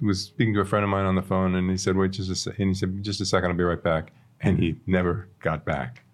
was 0.00 0.20
speaking 0.20 0.54
to 0.54 0.60
a 0.60 0.64
friend 0.64 0.84
of 0.84 0.90
mine 0.90 1.04
on 1.04 1.14
the 1.14 1.22
phone, 1.22 1.54
and 1.54 1.70
he 1.70 1.76
said, 1.76 1.96
"Wait 1.96 2.12
just 2.12 2.30
a 2.30 2.34
sec," 2.34 2.58
and 2.58 2.68
he 2.68 2.74
said, 2.74 3.02
"Just 3.02 3.20
a 3.20 3.26
second, 3.26 3.50
I'll 3.50 3.56
be 3.56 3.64
right 3.64 3.82
back." 3.82 4.12
And 4.40 4.58
he 4.58 4.76
never 4.86 5.28
got 5.40 5.64
back. 5.64 6.04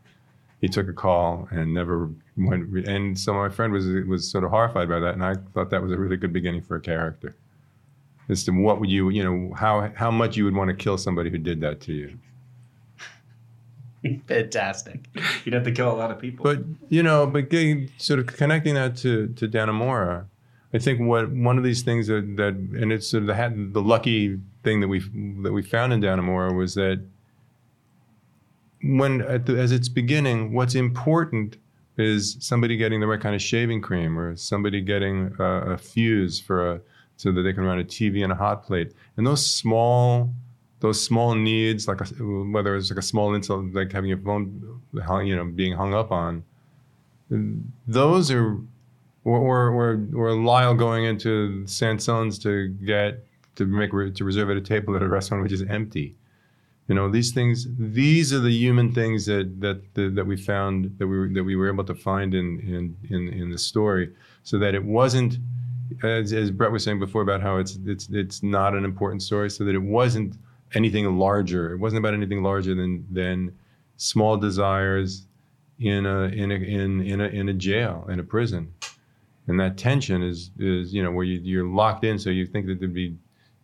He 0.61 0.69
took 0.69 0.89
a 0.89 0.93
call 0.93 1.49
and 1.51 1.73
never 1.73 2.11
went. 2.37 2.87
And 2.87 3.19
so 3.19 3.33
my 3.33 3.49
friend 3.49 3.73
was 3.73 3.87
was 4.07 4.31
sort 4.31 4.45
of 4.45 4.51
horrified 4.51 4.89
by 4.89 4.99
that, 4.99 5.15
and 5.15 5.25
I 5.25 5.35
thought 5.55 5.71
that 5.71 5.83
was 5.83 5.93
a 5.93 5.97
really 5.99 6.17
good 6.17 6.33
beginning 6.33 6.63
for 6.63 6.77
a 6.77 6.81
character. 6.81 7.37
As 8.29 8.45
to 8.45 8.53
what 8.53 8.79
would 8.81 8.91
you, 8.91 9.09
you 9.09 9.25
know, 9.25 9.55
how 9.55 9.91
how 9.95 10.11
much 10.11 10.37
you 10.37 10.45
would 10.45 10.55
want 10.55 10.69
to 10.69 10.77
kill 10.77 10.99
somebody 10.99 11.31
who 11.31 11.39
did 11.39 11.61
that 11.63 11.81
to 11.83 11.93
you. 11.93 12.19
Fantastic. 14.29 15.09
You'd 15.45 15.55
have 15.55 15.65
to 15.65 15.73
kill 15.73 15.91
a 15.91 15.97
lot 15.97 16.11
of 16.11 16.19
people. 16.19 16.45
But 16.45 16.61
you 16.89 17.03
know, 17.03 17.27
but 17.27 17.49
getting, 17.49 17.91
sort 17.99 18.21
of 18.21 18.27
connecting 18.27 18.75
that 18.75 18.97
to 18.99 19.29
to 19.29 19.49
Dannemora, 19.49 20.27
I 20.73 20.79
think 20.79 21.01
what 21.01 21.31
one 21.31 21.59
of 21.59 21.65
these 21.65 21.83
things 21.83 22.07
that 22.09 22.37
that 22.37 22.55
and 22.55 22.93
it's 22.93 23.09
sort 23.09 23.23
of 23.23 23.27
the 23.29 23.37
ha- 23.37 23.51
the 23.55 23.83
lucky 23.83 24.39
thing 24.63 24.81
that 24.81 24.89
we 24.89 25.01
that 25.43 25.53
we 25.53 25.63
found 25.63 25.93
in 25.93 26.01
Dannemora 26.01 26.55
was 26.55 26.75
that 26.75 27.03
when 28.83 29.23
at 29.23 29.47
the, 29.47 29.59
as 29.59 29.73
it's 29.73 29.89
beginning, 29.89 30.53
what's 30.53 30.75
important 30.75 31.57
is 31.97 32.37
somebody 32.41 32.77
getting 32.77 33.01
the 33.01 33.07
right 33.07 33.21
kind 33.21 33.35
of 33.35 33.43
shaving 33.43 33.81
cream 33.81 34.19
or 34.19 34.37
somebody 34.37 34.81
getting 34.81 35.35
a, 35.39 35.73
a 35.73 35.79
fuse 35.79 36.39
for 36.39 36.75
a 36.75 36.81
so 37.19 37.33
that 37.33 37.43
they 37.43 37.53
can 37.53 37.65
run 37.65 37.79
a 37.79 37.85
TV 37.85 38.23
and 38.23 38.33
a 38.33 38.37
hot 38.37 38.65
plate. 38.65 38.95
And 39.19 39.27
those 39.27 39.45
small 39.45 40.33
those 40.81 41.05
small 41.05 41.35
needs 41.35 41.89
like 41.89 42.01
a, 42.01 42.05
whether 42.05 42.77
it's 42.77 42.89
like 42.89 43.01
a 43.01 43.03
small 43.03 43.35
insult 43.35 43.75
like 43.75 43.91
having 43.93 44.09
your 44.09 44.19
phone 44.19 44.81
you 45.27 45.35
know 45.35 45.45
being 45.45 45.75
hung 45.75 45.93
up 45.93 46.13
on 46.13 46.45
those 47.89 48.31
are 48.31 48.57
or 49.25 49.39
or 49.71 50.01
or, 50.15 50.33
Lyle 50.33 50.75
going 50.75 51.05
into 51.05 51.67
Sanson's 51.67 52.39
to 52.39 52.69
get 52.69 53.25
to 53.57 53.67
make 53.67 53.91
to 53.91 54.25
reserve 54.25 54.51
at 54.51 54.57
a 54.57 54.61
table 54.61 54.95
at 54.97 55.03
a 55.03 55.09
restaurant 55.09 55.43
which 55.43 55.53
is 55.53 55.63
empty. 55.63 56.17
You 56.87 56.95
know 56.95 57.11
these 57.11 57.33
things 57.33 57.67
these 57.77 58.33
are 58.33 58.39
the 58.39 58.53
human 58.53 58.95
things 58.95 59.27
that 59.27 59.61
that 59.61 59.83
that, 59.95 60.15
that 60.15 60.27
we 60.27 60.37
found 60.37 60.95
that 60.99 61.07
we 61.07 61.19
were, 61.19 61.29
that 61.29 61.45
we 61.45 61.57
were 61.57 61.69
able 61.69 61.85
to 61.85 61.95
find 61.95 62.33
in 62.35 62.61
in 62.61 62.97
in, 63.11 63.29
in 63.29 63.51
the 63.51 63.59
story 63.59 64.15
so 64.45 64.59
that 64.59 64.75
it 64.75 64.85
wasn't 64.85 65.39
as, 66.03 66.33
as 66.33 66.51
Brett 66.51 66.73
was 66.73 66.85
saying 66.85 66.99
before 66.99 67.23
about 67.23 67.41
how 67.41 67.57
it's 67.57 67.79
it's 67.87 68.09
it's 68.11 68.43
not 68.43 68.75
an 68.75 68.85
important 68.85 69.23
story 69.23 69.51
so 69.51 69.65
that 69.65 69.75
it 69.75 69.83
wasn't 69.83 70.37
anything 70.75 71.19
larger 71.19 71.73
it 71.73 71.79
wasn't 71.79 71.99
about 71.99 72.15
anything 72.15 72.43
larger 72.43 72.75
than 72.75 73.07
than 73.11 73.57
small 73.97 74.37
desires 74.37 75.27
in 75.79 76.07
a 76.07 76.23
in 76.25 76.51
a 76.51 76.57
in 76.57 77.01
in 77.01 77.21
a, 77.21 77.27
in 77.29 77.49
a 77.49 77.55
jail 77.55 78.07
in 78.11 78.21
a 78.21 78.23
prison 78.23 78.73
and 79.47 79.59
that 79.59 79.77
tension 79.79 80.23
is 80.23 80.51
is 80.59 80.93
you 80.93 81.03
know 81.03 81.11
where 81.11 81.25
you, 81.25 81.41
you're 81.41 81.67
locked 81.67 82.05
in 82.05 82.19
so 82.19 82.31
you 82.31 82.47
think 82.47 82.67
that 82.67 82.79
there'd 82.81 82.95
be 82.95 83.17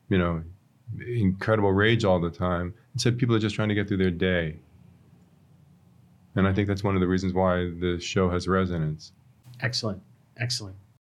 you 0.09 0.19
know 0.19 0.43
incredible 1.07 1.73
rage 1.73 2.05
all 2.05 2.21
the 2.21 2.31
time 2.31 2.73
instead 2.95 3.19
people 3.19 3.35
are 3.35 3.41
just 3.41 3.55
trying 3.55 3.69
to 3.69 3.75
get 3.75 3.89
through 3.89 3.97
their 3.97 4.11
day 4.11 4.57
And 6.37 6.49
I 6.49 6.53
think 6.53 6.69
that's 6.69 6.83
one 6.85 6.95
of 6.95 7.01
the 7.01 7.07
reasons 7.09 7.33
why 7.33 7.71
the 7.81 7.99
show 8.01 8.31
has 8.31 8.49
resonance. 8.49 9.13
Excellent. 9.61 10.03
Excellent. 10.37 10.77